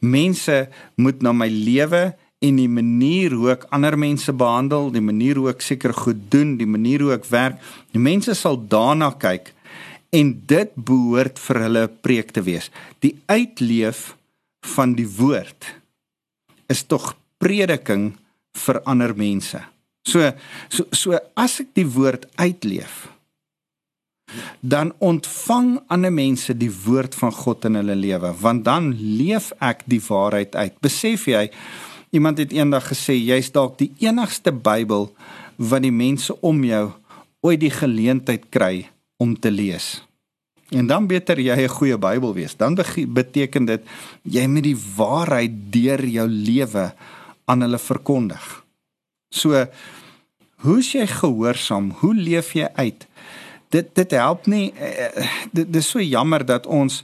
Mense 0.00 0.68
moet 0.96 1.22
na 1.22 1.32
my 1.32 1.48
lewe 1.48 2.12
en 2.42 2.58
die 2.58 2.70
manier 2.70 3.34
hoe 3.36 3.52
ek 3.54 3.66
ander 3.74 3.96
mense 3.98 4.32
behandel, 4.34 4.90
die 4.94 5.04
manier 5.04 5.38
hoe 5.38 5.50
ek 5.52 5.62
seker 5.62 5.94
goed 5.94 6.24
doen, 6.32 6.56
die 6.58 6.68
manier 6.68 7.04
hoe 7.04 7.12
ek 7.14 7.28
werk, 7.30 7.60
die 7.94 8.02
mense 8.02 8.34
sal 8.38 8.58
daarna 8.58 9.12
kyk 9.14 9.52
en 10.12 10.32
dit 10.48 10.72
behoort 10.76 11.38
vir 11.40 11.60
hulle 11.66 11.84
preek 12.04 12.32
te 12.36 12.42
wees. 12.44 12.68
Die 13.04 13.14
uitleef 13.30 14.12
van 14.74 14.96
die 14.98 15.08
woord 15.08 15.68
is 16.72 16.84
tog 16.88 17.12
prediking 17.42 18.12
vir 18.66 18.80
ander 18.88 19.14
mense. 19.16 19.60
So 20.08 20.32
so 20.72 20.88
so 20.90 21.18
as 21.38 21.60
ek 21.62 21.72
die 21.78 21.86
woord 21.86 22.26
uitleef, 22.40 23.06
dan 24.62 24.92
ontvang 25.02 25.80
ander 25.90 26.12
mense 26.14 26.54
die 26.54 26.70
woord 26.70 27.16
van 27.18 27.32
God 27.34 27.66
in 27.66 27.80
hulle 27.80 27.96
lewe 27.98 28.30
want 28.38 28.62
dan 28.64 28.92
leef 28.94 29.50
ek 29.58 29.82
die 29.90 30.00
waarheid 30.06 30.54
uit. 30.54 30.76
Besef 30.80 31.26
jy 31.26 31.48
iemand 32.14 32.38
het 32.38 32.54
eendag 32.54 32.86
gesê 32.92 33.16
jy's 33.18 33.50
dalk 33.50 33.74
die 33.82 33.90
enigste 34.06 34.54
Bybel 34.54 35.08
wat 35.58 35.82
die 35.82 35.94
mense 35.94 36.36
om 36.46 36.62
jou 36.64 36.92
ooit 37.42 37.60
die 37.60 37.74
geleentheid 37.74 38.46
kry 38.54 38.86
om 39.18 39.34
te 39.34 39.50
lees. 39.50 39.98
En 40.70 40.86
dan 40.86 41.10
beter 41.10 41.40
jy 41.40 41.58
'n 41.58 41.68
goeie 41.68 41.98
Bybel 41.98 42.34
wees. 42.34 42.56
Dan 42.56 42.78
beteken 43.08 43.64
dit 43.64 43.82
jy 44.22 44.46
moet 44.46 44.64
die 44.64 44.78
waarheid 44.96 45.72
deur 45.72 46.04
jou 46.06 46.28
lewe 46.28 46.94
aan 47.44 47.60
hulle 47.60 47.78
verkondig. 47.78 48.64
So 49.30 49.66
hoe's 50.62 50.92
jy 50.92 51.06
gehoorsaam? 51.06 51.90
Hoe 51.90 52.14
leef 52.14 52.52
jy 52.54 52.68
uit 52.74 53.06
dit 53.72 53.88
dit 53.96 54.16
help 54.18 54.46
nie 54.50 54.72
uh, 54.72 55.08
dit, 55.52 55.64
dit 55.66 55.80
is 55.80 55.88
so 55.88 56.02
jammer 56.02 56.44
dat 56.46 56.66
ons 56.66 57.02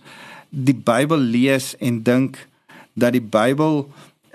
die 0.48 0.76
Bybel 0.76 1.18
lees 1.18 1.74
en 1.84 2.02
dink 2.04 2.38
dat 2.98 3.14
die 3.16 3.24
Bybel 3.24 3.86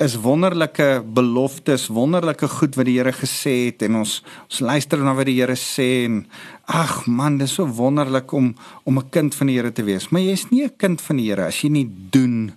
is 0.01 0.15
wonderlike 0.17 1.03
beloftes, 1.13 1.87
wonderlike 1.93 2.47
goed 2.49 2.75
wat 2.75 2.87
die 2.89 2.97
Here 2.97 3.13
gesê 3.13 3.53
het 3.67 3.83
en 3.85 4.01
ons 4.01 4.19
ons 4.47 4.61
luister 4.65 5.01
na 5.01 5.13
wat 5.17 5.29
die 5.29 5.37
Here 5.37 5.55
sê 5.59 6.05
en 6.07 6.23
ag 6.65 7.03
man, 7.05 7.37
dit 7.37 7.47
is 7.47 7.55
so 7.59 7.67
wonderlik 7.77 8.33
om 8.33 8.53
om 8.83 8.97
'n 8.97 9.09
kind 9.09 9.35
van 9.35 9.47
die 9.47 9.57
Here 9.57 9.71
te 9.71 9.83
wees. 9.83 10.09
Maar 10.09 10.21
jy's 10.21 10.49
nie 10.49 10.63
'n 10.63 10.77
kind 10.77 11.01
van 11.01 11.17
die 11.17 11.29
Here 11.29 11.45
as 11.45 11.61
jy 11.61 11.69
nie 11.69 11.89
doen 12.09 12.53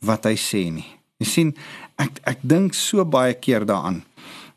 wat 0.00 0.24
hy 0.24 0.36
sê 0.36 0.70
nie. 0.72 0.86
Jy 1.18 1.26
sien, 1.26 1.54
ek 1.98 2.20
ek 2.24 2.38
dink 2.42 2.74
so 2.74 3.04
baie 3.04 3.34
keer 3.34 3.64
daaraan 3.64 4.04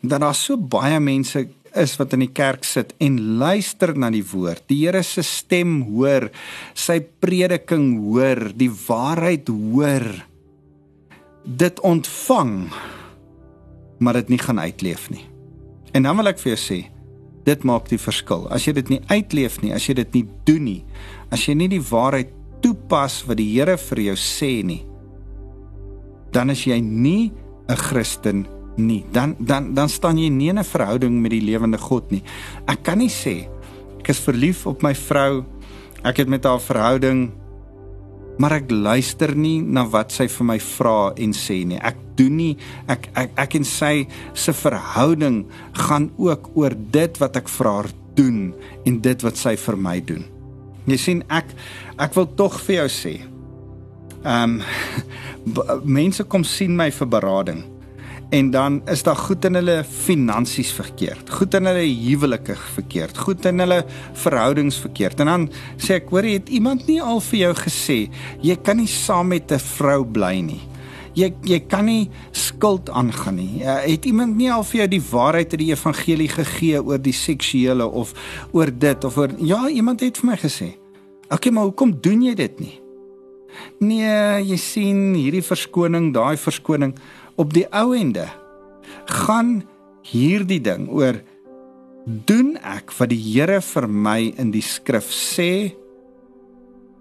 dat 0.01 0.21
daar 0.21 0.36
so 0.36 0.58
baie 0.58 0.99
mense 0.99 1.47
is 1.80 1.96
wat 2.00 2.13
in 2.16 2.26
die 2.26 2.34
kerk 2.34 2.66
sit 2.68 2.94
en 3.04 3.18
luister 3.40 3.94
na 3.98 4.10
die 4.13 4.26
woord, 4.26 4.66
die 4.70 4.80
Here 4.86 5.04
se 5.06 5.24
stem 5.26 5.80
hoor, 5.92 6.30
sy 6.78 7.00
prediking 7.22 7.98
hoor, 8.04 8.50
die 8.58 8.70
waarheid 8.70 9.50
hoor, 9.52 10.06
dit 11.48 11.80
ontvang, 11.88 12.56
maar 14.04 14.20
dit 14.22 14.34
nie 14.36 14.42
gaan 14.42 14.60
uitleef 14.60 15.08
nie. 15.13 15.24
En 15.96 16.04
dan 16.06 16.20
wil 16.20 16.34
ek 16.34 16.42
vir 16.44 16.54
jou 16.56 16.60
sê, 16.62 16.80
dit 17.48 17.63
maak 17.63 17.88
die 17.88 18.02
verskil. 18.02 18.46
As 18.52 18.68
jy 18.68 18.76
dit 18.82 18.92
nie 18.92 19.02
uitleef 19.08 19.62
nie, 19.63 19.72
as 19.74 19.88
jy 19.88 19.96
dit 20.02 20.20
nie 20.20 20.26
doen 20.50 20.68
nie, 20.68 20.82
as 21.32 21.48
jy 21.48 21.56
nie 21.56 21.70
die 21.72 21.84
waarheid 21.84 22.34
toepas 22.66 23.22
wat 23.30 23.40
die 23.40 23.50
Here 23.54 23.78
vir 23.80 24.04
jou 24.10 24.20
sê 24.20 24.52
nie, 24.68 24.84
dan 26.36 26.52
is 26.52 26.66
jy 26.68 26.82
nie 26.82 27.32
'n 27.68 27.76
Christen 27.76 28.44
nie 28.44 28.57
nie, 28.78 29.04
dan 29.12 29.36
dan 29.40 29.74
dan 29.74 29.90
staan 29.90 30.18
jy 30.18 30.30
nie 30.30 30.50
in 30.50 30.60
'n 30.60 30.63
verhouding 30.63 31.22
met 31.22 31.32
die 31.32 31.42
lewende 31.42 31.78
God 31.78 32.12
nie. 32.12 32.24
Ek 32.66 32.84
kan 32.84 32.98
nie 32.98 33.10
sê 33.10 33.48
ek 34.00 34.10
is 34.10 34.20
verlief 34.20 34.66
op 34.68 34.82
my 34.82 34.96
vrou. 34.96 35.44
Ek 36.04 36.18
het 36.18 36.28
met 36.28 36.44
haar 36.44 36.62
verhouding 36.62 37.32
maar 38.38 38.52
ek 38.52 38.72
luister 38.72 39.36
nie 39.36 39.62
na 39.62 39.84
wat 39.90 40.12
sy 40.12 40.28
vir 40.28 40.46
my 40.46 40.60
vra 40.60 41.13
en 41.18 41.34
sê 41.34 41.66
nie. 41.66 41.80
Ek 41.82 41.98
doen 42.16 42.38
nie 42.38 42.58
ek 42.88 43.10
ek 43.16 43.32
ek 43.38 43.56
en 43.56 43.63
sy 43.63 44.08
se 44.34 44.54
verhouding 44.54 45.46
gaan 45.74 46.12
ook 46.18 46.52
oor 46.56 46.74
dit 46.92 47.18
wat 47.18 47.36
ek 47.36 47.50
vir 47.50 47.68
haar 47.68 47.90
doen 48.16 48.54
en 48.86 49.00
dit 49.02 49.24
wat 49.24 49.38
sy 49.38 49.56
vir 49.56 49.78
my 49.78 50.00
doen. 50.00 50.26
Jy 50.88 50.98
sien 50.98 51.24
ek 51.30 51.50
ek 52.00 52.13
wil 52.16 52.30
tog 52.36 52.62
vir 52.62 52.76
jou 52.76 52.90
sê. 52.90 53.16
Ehm 54.24 54.62
um, 54.62 55.82
mense 55.84 56.24
kom 56.24 56.44
sien 56.44 56.76
my 56.76 56.92
vir 56.92 57.08
berading 57.08 57.77
en 58.30 58.52
dan 58.52 58.82
is 58.92 59.04
daar 59.04 59.16
goed 59.16 59.46
in 59.48 59.56
hulle 59.56 59.78
finansies 59.88 60.72
verkeerd, 60.76 61.30
goed 61.32 61.54
in 61.56 61.70
hulle 61.70 61.84
huwelike 61.88 62.56
verkeerd, 62.76 63.18
goed 63.18 63.46
in 63.48 63.63
hulle 63.63 63.84
verhoudings 64.20 64.80
verkeerd. 64.84 65.22
En 65.24 65.32
dan 65.32 65.46
sê 65.80 66.02
ek, 66.02 66.10
hoor, 66.12 66.28
het 66.28 66.50
iemand 66.52 66.88
nie 66.92 67.00
al 67.02 67.22
vir 67.30 67.40
jou 67.46 67.54
gesê 67.63 68.00
jy 68.44 68.58
kan 68.63 68.82
nie 68.82 68.90
saam 68.92 69.32
met 69.32 69.52
'n 69.52 69.60
vrou 69.60 70.04
bly 70.04 70.42
nie? 70.42 70.62
Jy 71.16 71.34
jy 71.44 71.60
kan 71.60 71.86
nie 71.86 72.10
skuld 72.32 72.90
aangaan 72.90 73.36
nie. 73.36 73.60
Ja, 73.63 73.80
het 73.80 74.06
iemand 74.06 74.36
nie 74.36 74.52
al 74.52 74.63
vir 74.63 74.80
jou 74.80 74.88
die 74.88 75.02
waarheid 75.12 75.52
uit 75.52 75.60
die 75.60 75.72
evangelie 75.72 76.30
gegee 76.30 76.84
oor 76.84 77.02
die 77.02 77.13
seksuele 77.13 77.88
of 77.88 78.13
oor 78.52 78.70
dit 78.72 79.04
of 79.04 79.18
oor 79.18 79.30
Ja, 79.40 79.68
iemand 79.70 80.02
het 80.02 80.18
vir 80.18 80.30
my 80.30 80.38
gesê. 80.38 80.76
Okay, 81.30 81.52
maar 81.52 81.63
hoekom 81.63 81.98
doen 82.02 82.22
jy 82.22 82.34
dit 82.36 82.60
nie? 82.60 82.80
Nee, 83.80 84.44
jy 84.44 84.58
sien 84.58 85.13
hierdie 85.13 85.44
verskoning, 85.44 86.13
daai 86.13 86.38
verskoning 86.38 86.94
op 87.38 87.54
die 87.54 87.65
ou 87.71 87.93
ende 87.95 88.28
gaan 89.23 89.62
hierdie 90.08 90.62
ding 90.63 90.88
oor 90.89 91.19
doen 92.28 92.56
ek 92.63 92.93
wat 92.97 93.12
die 93.12 93.19
Here 93.19 93.60
vir 93.62 93.88
my 93.88 94.19
in 94.39 94.54
die 94.54 94.63
skrif 94.63 95.10
sê? 95.12 95.76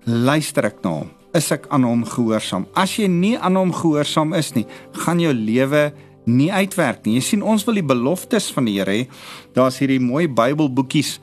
Luister 0.06 0.66
ek 0.66 0.82
na 0.82 0.96
hom. 1.00 1.12
Is 1.36 1.50
ek 1.54 1.68
aan 1.74 1.84
hom 1.86 2.02
gehoorsaam? 2.08 2.66
As 2.78 2.96
jy 2.98 3.06
nie 3.10 3.36
aan 3.38 3.58
hom 3.58 3.72
gehoorsaam 3.74 4.34
is 4.38 4.52
nie 4.56 4.66
gaan 5.04 5.22
jou 5.22 5.34
lewe 5.34 5.90
nie 6.26 6.50
uitwerk 6.50 7.04
nie. 7.06 7.16
Jy 7.20 7.24
sien 7.24 7.44
ons 7.46 7.64
wil 7.66 7.78
die 7.78 7.86
beloftes 7.86 8.48
van 8.54 8.66
die 8.68 8.76
Here 8.76 8.92
hê. 8.92 9.04
Daar's 9.56 9.78
hierdie 9.80 10.00
mooi 10.02 10.26
Bybelboekies 10.26 11.16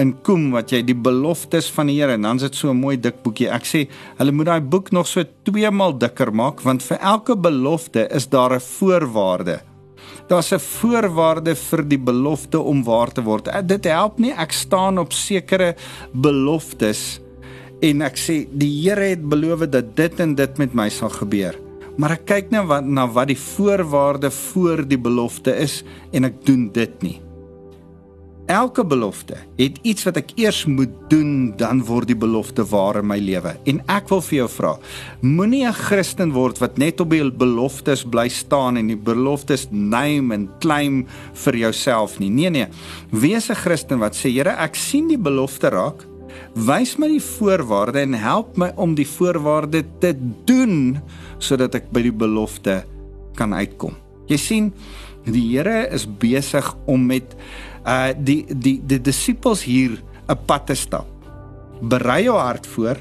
in 0.00 0.12
Koem 0.26 0.50
wat 0.54 0.74
jy 0.74 0.82
die 0.86 0.96
beloftes 0.96 1.70
van 1.74 1.90
die 1.90 1.96
Here 1.98 2.16
en 2.18 2.28
dan's 2.28 2.44
dit 2.44 2.54
so 2.54 2.70
'n 2.70 2.80
mooi 2.80 2.96
dik 2.96 3.22
boekie. 3.22 3.48
Ek 3.48 3.64
sê 3.64 3.88
hulle 4.18 4.32
moet 4.32 4.46
daai 4.46 4.60
boek 4.60 4.92
nog 4.92 5.06
so 5.06 5.24
2 5.44 5.70
maal 5.70 5.98
dikker 5.98 6.32
maak 6.32 6.60
want 6.62 6.82
vir 6.82 6.98
elke 7.00 7.36
belofte 7.36 8.08
is 8.10 8.28
daar 8.28 8.54
'n 8.54 8.60
voorwaarde. 8.60 9.60
Daar's 10.28 10.52
'n 10.52 10.58
voorwaarde 10.58 11.54
vir 11.56 11.88
die 11.88 11.98
belofte 11.98 12.60
om 12.60 12.84
waar 12.84 13.12
te 13.12 13.22
word. 13.22 13.48
Eh, 13.48 13.62
dit 13.64 13.84
help 13.84 14.18
nie 14.18 14.32
ek 14.32 14.52
staan 14.52 14.98
op 14.98 15.12
sekere 15.12 15.74
beloftes 16.12 17.20
en 17.80 18.02
ek 18.02 18.16
sê 18.16 18.46
die 18.52 18.82
Here 18.82 19.08
het 19.08 19.28
beloof 19.28 19.68
dat 19.70 19.96
dit 19.96 20.20
en 20.20 20.34
dit 20.34 20.58
met 20.58 20.74
my 20.74 20.88
sal 20.88 21.08
gebeur 21.08 21.69
maar 22.00 22.16
ek 22.16 22.28
kyk 22.30 22.54
nou 22.54 22.64
wat 22.70 22.86
na 22.88 23.04
wat 23.12 23.28
die 23.28 23.38
voorwaarde 23.38 24.30
voor 24.32 24.86
die 24.88 25.00
belofte 25.00 25.52
is 25.52 25.82
en 26.16 26.24
ek 26.30 26.40
doen 26.48 26.70
dit 26.72 27.02
nie. 27.04 27.18
Elke 28.50 28.82
belofte 28.82 29.36
het 29.60 29.76
iets 29.86 30.02
wat 30.08 30.16
ek 30.18 30.32
eers 30.40 30.64
moet 30.66 30.90
doen 31.12 31.52
dan 31.60 31.84
word 31.86 32.08
die 32.10 32.18
belofte 32.18 32.64
waar 32.66 32.98
in 32.98 33.06
my 33.06 33.20
lewe. 33.22 33.52
En 33.70 33.78
ek 33.86 34.08
wil 34.10 34.24
vir 34.26 34.36
jou 34.40 34.48
vra, 34.56 34.72
moenie 35.22 35.62
'n 35.68 35.72
Christen 35.72 36.32
word 36.32 36.58
wat 36.58 36.78
net 36.78 37.00
op 37.00 37.10
die 37.10 37.30
beloftes 37.30 38.02
bly 38.02 38.28
staan 38.28 38.76
en 38.76 38.88
die 38.88 38.96
beloftes 38.96 39.68
name 39.70 40.34
en 40.34 40.48
claim 40.58 41.06
vir 41.44 41.56
jouself 41.56 42.18
nie. 42.18 42.30
Nee 42.30 42.50
nee. 42.50 42.66
Wees 43.12 43.50
'n 43.50 43.54
Christen 43.54 43.98
wat 44.00 44.16
sê, 44.16 44.32
Here, 44.32 44.56
ek 44.58 44.74
sien 44.74 45.06
die 45.08 45.18
belofte 45.18 45.68
raak. 45.68 46.09
Wys 46.54 46.96
my 46.98 47.08
die 47.12 47.22
voorwaarde 47.22 48.02
en 48.02 48.14
help 48.18 48.56
my 48.58 48.72
om 48.76 48.94
die 48.98 49.06
voorwaarde 49.08 49.84
te 50.02 50.14
doen 50.48 50.98
sodat 51.38 51.74
ek 51.78 51.90
by 51.94 52.02
die 52.08 52.14
belofte 52.14 52.80
kan 53.38 53.54
uitkom. 53.54 53.94
Jy 54.30 54.38
sien, 54.38 54.72
die 55.26 55.46
Here 55.52 55.86
is 55.92 56.06
besig 56.06 56.66
om 56.90 57.06
met 57.10 57.36
uh 57.86 58.12
die 58.16 58.44
die 58.50 58.78
die 58.84 59.00
disippels 59.00 59.64
hier 59.64 59.98
'n 60.28 60.38
pad 60.46 60.66
te 60.66 60.74
stap. 60.74 61.08
Berei 61.80 62.24
jou 62.24 62.36
hart 62.36 62.66
voor. 62.66 62.96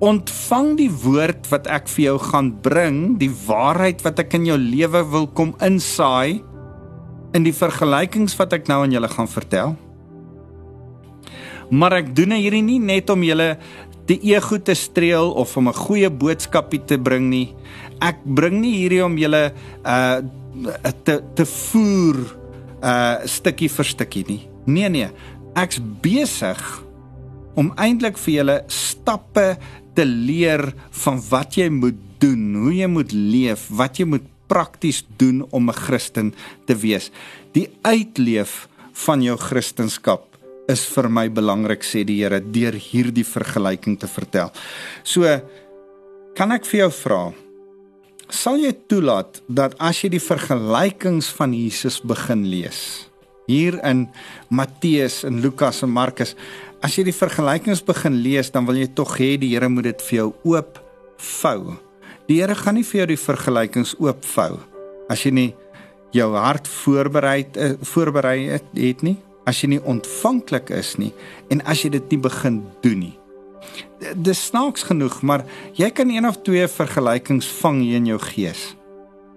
Ontvang 0.00 0.76
die 0.76 0.90
woord 0.90 1.48
wat 1.48 1.66
ek 1.66 1.88
vir 1.88 2.04
jou 2.04 2.18
gaan 2.18 2.52
bring, 2.60 3.18
die 3.18 3.32
waarheid 3.46 4.02
wat 4.02 4.18
ek 4.18 4.34
in 4.34 4.44
jou 4.44 4.58
lewe 4.58 5.04
wil 5.10 5.26
kom 5.26 5.54
insaai 5.60 6.42
in 7.32 7.44
die 7.44 7.52
vergelykings 7.52 8.36
wat 8.36 8.52
ek 8.52 8.68
nou 8.68 8.82
aan 8.82 8.92
julle 8.92 9.08
gaan 9.08 9.28
vertel. 9.28 9.76
Maar 11.70 12.02
ek 12.02 12.14
doen 12.14 12.36
hierdie 12.36 12.62
nie 12.62 12.78
net 12.78 13.10
om 13.10 13.22
julle 13.26 13.56
die 14.06 14.18
ego 14.30 14.58
te 14.62 14.74
streel 14.78 15.32
of 15.34 15.56
om 15.56 15.68
'n 15.68 15.74
goeie 15.74 16.10
boodskapie 16.10 16.84
te 16.86 16.98
bring 16.98 17.28
nie. 17.28 17.54
Ek 18.00 18.18
bring 18.24 18.60
nie 18.60 18.76
hierdie 18.82 19.04
om 19.04 19.18
julle 19.18 19.52
uh 19.84 20.20
te 21.04 21.20
te 21.34 21.44
voer 21.44 22.16
uh 22.82 23.16
stukkie 23.24 23.68
vir 23.68 23.84
stukkie 23.84 24.24
nie. 24.28 24.48
Nee 24.66 24.88
nee, 24.88 25.08
ek's 25.54 25.80
besig 26.02 26.82
om 27.56 27.72
eintlik 27.76 28.18
vir 28.18 28.34
julle 28.34 28.64
stappe 28.68 29.56
te 29.94 30.04
leer 30.04 30.74
van 30.90 31.20
wat 31.30 31.56
jy 31.56 31.68
moet 31.72 31.98
doen, 32.20 32.54
hoe 32.54 32.74
jy 32.74 32.86
moet 32.86 33.12
leef, 33.12 33.68
wat 33.70 33.98
jy 33.98 34.04
moet 34.04 34.24
prakties 34.46 35.04
doen 35.18 35.44
om 35.50 35.68
'n 35.68 35.74
Christen 35.74 36.34
te 36.66 36.74
wees. 36.74 37.10
Die 37.52 37.68
uitleef 37.82 38.68
van 38.92 39.22
jou 39.22 39.36
Christendom 39.36 39.90
is 40.68 40.84
vir 40.90 41.08
my 41.08 41.28
belangrik 41.30 41.84
sê 41.86 42.04
die 42.06 42.20
Here 42.22 42.40
deur 42.40 42.74
hierdie 42.74 43.26
vergelyking 43.26 43.98
te 44.00 44.08
vertel. 44.10 44.52
So 45.04 45.24
kan 46.36 46.52
ek 46.52 46.66
vir 46.68 46.86
jou 46.86 46.92
vra 47.00 47.20
sal 48.32 48.58
jy 48.58 48.72
toelaat 48.90 49.38
dat 49.46 49.76
as 49.78 50.02
jy 50.02 50.16
die 50.16 50.22
vergelykings 50.22 51.28
van 51.36 51.54
Jesus 51.54 52.00
begin 52.02 52.42
lees 52.50 53.06
hier 53.46 53.78
in 53.86 54.08
Matteus 54.50 55.22
en 55.26 55.38
Lukas 55.44 55.84
en 55.86 55.92
Markus 55.94 56.34
as 56.84 56.96
jy 56.98 57.06
die 57.08 57.16
vergelykings 57.16 57.84
begin 57.86 58.18
lees 58.24 58.50
dan 58.54 58.66
wil 58.66 58.78
jy 58.80 58.88
tog 58.98 59.14
hê 59.20 59.36
die 59.38 59.52
Here 59.54 59.70
moet 59.70 59.92
dit 59.92 60.02
vir 60.08 60.18
jou 60.18 60.30
oop 60.52 60.82
vou. 61.16 61.76
Die 62.26 62.40
Here 62.42 62.56
gaan 62.58 62.76
nie 62.76 62.84
vir 62.84 63.04
jou 63.04 63.08
die 63.14 63.22
vergelykings 63.22 63.94
oop 64.02 64.26
vou 64.34 64.50
as 65.12 65.22
jy 65.22 65.32
nie 65.32 65.48
jou 66.14 66.28
hart 66.34 66.66
voorberei 66.70 67.46
eh, 67.54 67.76
voorberei 67.82 68.50
het, 68.50 68.66
het 68.74 69.06
nie 69.06 69.16
as 69.46 69.62
jy 69.62 69.76
nie 69.76 69.84
ontvanklik 69.86 70.72
is 70.74 70.96
nie 70.98 71.12
en 71.50 71.62
as 71.64 71.84
jy 71.84 71.92
dit 71.96 72.12
nie 72.14 72.22
begin 72.26 72.60
doen 72.84 73.00
nie. 73.06 73.14
Dis 74.14 74.46
snaaks 74.50 74.84
genoeg, 74.86 75.20
maar 75.22 75.44
jy 75.78 75.88
kan 75.94 76.10
een 76.10 76.26
of 76.28 76.42
twee 76.46 76.66
vergelykings 76.70 77.48
vang 77.60 77.80
hier 77.82 78.00
in 78.00 78.10
jou 78.12 78.18
gees. 78.22 78.74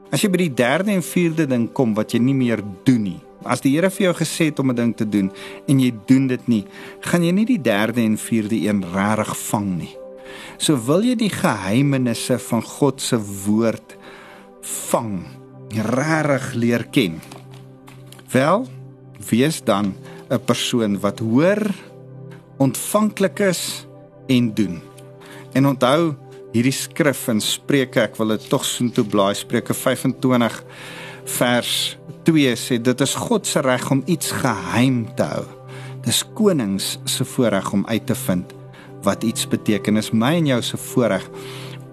As 0.09 0.23
jy 0.23 0.29
by 0.33 0.41
die 0.41 0.53
derde 0.57 0.93
en 0.95 1.05
vierde 1.05 1.45
ding 1.49 1.67
kom 1.73 1.93
wat 1.97 2.15
jy 2.15 2.21
nie 2.23 2.37
meer 2.37 2.63
doen 2.87 3.03
nie. 3.05 3.19
As 3.45 3.61
die 3.63 3.71
Here 3.75 3.91
vir 3.93 4.09
jou 4.09 4.15
gesê 4.19 4.49
het 4.49 4.59
om 4.59 4.71
'n 4.71 4.75
ding 4.75 4.93
te 4.95 5.05
doen 5.05 5.31
en 5.67 5.79
jy 5.79 5.93
doen 6.07 6.27
dit 6.27 6.47
nie, 6.47 6.65
gaan 7.01 7.23
jy 7.23 7.31
nie 7.31 7.45
die 7.45 7.61
derde 7.61 8.01
en 8.01 8.17
vierde 8.17 8.55
een 8.55 8.83
regtig 8.83 9.37
vang 9.37 9.77
nie. 9.77 9.95
So 10.57 10.75
wil 10.75 11.01
jy 11.03 11.15
die 11.15 11.29
geheimenisse 11.29 12.39
van 12.39 12.61
God 12.61 13.01
se 13.01 13.17
woord 13.17 13.95
vang, 14.61 15.23
regtig 15.71 16.53
leer 16.53 16.83
ken. 16.91 17.21
Wel, 18.31 18.67
wees 19.29 19.63
dan 19.63 19.95
'n 20.29 20.39
persoon 20.45 20.99
wat 20.99 21.19
hoor, 21.19 21.61
ontvanklik 22.57 23.39
is 23.39 23.87
en 24.27 24.53
doen. 24.53 24.81
En 25.53 25.67
onthou 25.67 26.15
hierdie 26.53 26.73
skrif 26.73 27.27
in 27.27 27.41
Spreuke, 27.41 28.01
ek 28.01 28.17
wil 28.17 28.27
dit 28.27 28.49
tog 28.49 28.65
soontoe 28.65 29.05
blaai 29.05 29.35
Spreuke 29.35 29.73
25 29.73 30.63
vers 31.25 31.97
2 32.23 32.55
sê 32.55 32.77
dit 32.81 33.01
is 33.01 33.15
God 33.15 33.47
se 33.47 33.61
reg 33.61 33.91
om 33.91 34.03
iets 34.05 34.31
geheim 34.31 35.07
te 35.15 35.23
hou. 35.23 35.45
Dis 36.05 36.23
konings 36.33 36.97
se 37.05 37.25
voorreg 37.25 37.73
om 37.73 37.85
uit 37.87 38.05
te 38.05 38.15
vind 38.15 38.53
wat 39.03 39.23
iets 39.23 39.47
beteken. 39.47 39.97
Is 39.97 40.11
my 40.11 40.35
en 40.35 40.45
jou 40.45 40.61
se 40.61 40.77
voorreg 40.77 41.29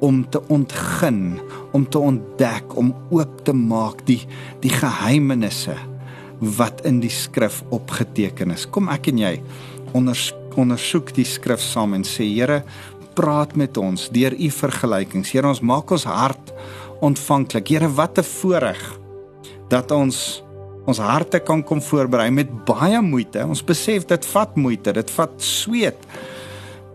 om 0.04 0.24
te 0.30 0.42
ontgin, 0.48 1.38
om 1.72 1.88
te 1.88 1.98
ontdek, 1.98 2.76
om 2.76 2.94
oop 3.10 3.44
te 3.44 3.52
maak 3.52 4.02
die 4.06 4.22
die 4.60 4.72
geheimenisse 4.72 5.76
wat 6.40 6.84
in 6.84 7.00
die 7.00 7.12
skrif 7.12 7.62
opgeteken 7.74 8.50
is. 8.50 8.66
Kom 8.68 8.90
ek 8.92 9.08
en 9.12 9.18
jy 9.18 9.34
onders, 9.96 10.32
ondersoek 10.56 11.12
die 11.16 11.26
skrif 11.28 11.60
saam 11.60 11.94
en 11.96 12.04
sê 12.04 12.26
Here, 12.28 12.62
praat 13.16 13.56
met 13.56 13.76
ons 13.80 14.08
deur 14.12 14.34
u 14.36 14.50
vergelykings. 14.52 15.32
Here, 15.32 15.48
ons 15.48 15.62
maak 15.64 15.90
ons 15.92 16.04
hart 16.04 16.52
ontvanklik. 17.04 17.68
Here, 17.68 17.88
wat 17.88 18.18
'n 18.18 18.24
voorreg 18.24 18.82
dat 19.68 19.90
ons 19.90 20.42
ons 20.86 20.98
harte 20.98 21.40
kan 21.40 21.64
kom 21.64 21.80
voorberei 21.82 22.30
met 22.30 22.64
baie 22.64 23.00
moeite. 23.02 23.42
Ons 23.42 23.64
besef 23.64 24.06
dit 24.06 24.26
vat 24.26 24.56
moeite, 24.56 24.92
dit 24.92 25.10
vat 25.10 25.32
sweet 25.42 25.98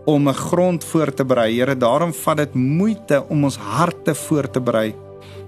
om 0.06 0.28
'n 0.28 0.34
grond 0.34 0.84
voor 0.84 1.14
te 1.14 1.24
berei. 1.24 1.58
Here, 1.58 1.76
daarom 1.76 2.12
vat 2.12 2.36
dit 2.36 2.54
moeite 2.54 3.24
om 3.28 3.44
ons 3.44 3.56
harte 3.56 4.14
voor 4.14 4.50
te 4.50 4.60
berei 4.60 4.94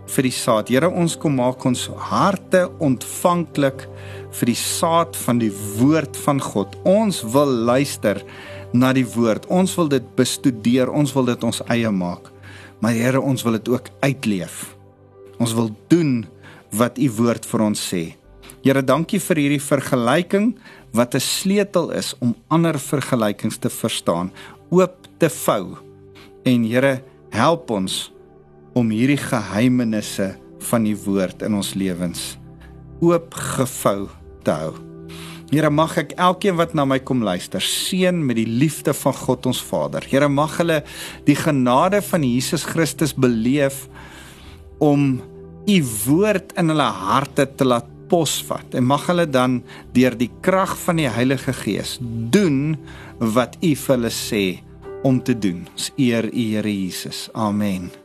vir 0.07 0.27
die 0.29 0.35
saad. 0.35 0.71
Here, 0.73 0.89
ons 0.91 1.17
kom 1.21 1.39
maak 1.41 1.65
ons 1.67 1.87
harte 2.11 2.67
ontvanklik 2.85 3.87
vir 4.35 4.51
die 4.51 4.59
saad 4.59 5.17
van 5.25 5.41
die 5.43 5.53
woord 5.79 6.17
van 6.25 6.43
God. 6.43 6.77
Ons 6.85 7.23
wil 7.35 7.51
luister 7.71 8.21
na 8.75 8.93
die 8.97 9.07
woord. 9.07 9.47
Ons 9.53 9.77
wil 9.79 9.89
dit 9.93 10.07
bestudeer. 10.19 10.91
Ons 10.91 11.15
wil 11.17 11.31
dit 11.33 11.47
ons 11.47 11.63
eie 11.73 11.91
maak. 11.91 12.31
Maar 12.83 12.97
Here, 12.99 13.21
ons 13.21 13.43
wil 13.47 13.59
dit 13.59 13.71
ook 13.73 13.89
uitleef. 14.05 14.75
Ons 15.39 15.55
wil 15.57 15.71
doen 15.89 16.25
wat 16.75 16.99
u 16.99 17.09
woord 17.19 17.47
vir 17.47 17.65
ons 17.65 17.81
sê. 17.81 18.05
Here, 18.65 18.83
dankie 18.83 19.21
vir 19.21 19.41
hierdie 19.43 19.63
vergelyking 19.63 20.55
wat 20.95 21.15
'n 21.15 21.21
sleutel 21.21 21.91
is 21.91 22.15
om 22.21 22.35
ander 22.49 22.79
vergelykings 22.79 23.59
te 23.59 23.69
verstaan, 23.69 24.31
oop 24.71 24.97
te 25.19 25.29
vou. 25.29 25.77
En 26.45 26.65
Here, 26.65 27.03
help 27.31 27.71
ons 27.71 28.14
om 28.75 28.91
hierdie 28.91 29.21
geheimenisse 29.21 30.35
van 30.71 30.87
die 30.87 30.97
woord 31.05 31.45
in 31.47 31.55
ons 31.59 31.75
lewens 31.79 32.35
oopgevou 33.05 34.09
te 34.47 34.55
hou. 34.55 34.75
Here 35.53 35.71
mag 35.71 35.93
ek 36.01 36.15
elkeen 36.19 36.57
wat 36.59 36.73
na 36.75 36.87
my 36.89 36.99
kom 37.05 37.23
luister 37.23 37.63
seën 37.63 38.17
met 38.27 38.39
die 38.41 38.49
liefde 38.49 38.95
van 38.97 39.15
God 39.15 39.47
ons 39.51 39.61
Vader. 39.63 40.03
Here 40.09 40.29
mag 40.29 40.57
hulle 40.59 40.81
die 41.29 41.37
genade 41.39 42.01
van 42.03 42.25
Jesus 42.27 42.65
Christus 42.67 43.15
beleef 43.15 43.85
om 44.83 45.21
u 45.69 45.79
woord 46.07 46.57
in 46.61 46.73
hulle 46.73 46.89
harte 47.07 47.47
te 47.47 47.69
laat 47.69 47.91
pos 48.09 48.37
vat 48.49 48.77
en 48.77 48.87
mag 48.89 49.07
hulle 49.09 49.27
dan 49.31 49.61
deur 49.97 50.17
die 50.19 50.31
krag 50.45 50.75
van 50.85 51.01
die 51.01 51.09
Heilige 51.11 51.55
Gees 51.65 51.97
doen 52.03 52.77
wat 53.35 53.59
U 53.63 53.75
vir 53.75 53.97
hulle 53.97 54.13
sê 54.13 54.45
om 55.05 55.21
te 55.21 55.37
doen. 55.37 55.65
Ons 55.73 55.93
eer 55.97 56.29
U 56.31 56.49
Here 56.55 56.73
Jesus. 56.73 57.29
Amen. 57.35 58.04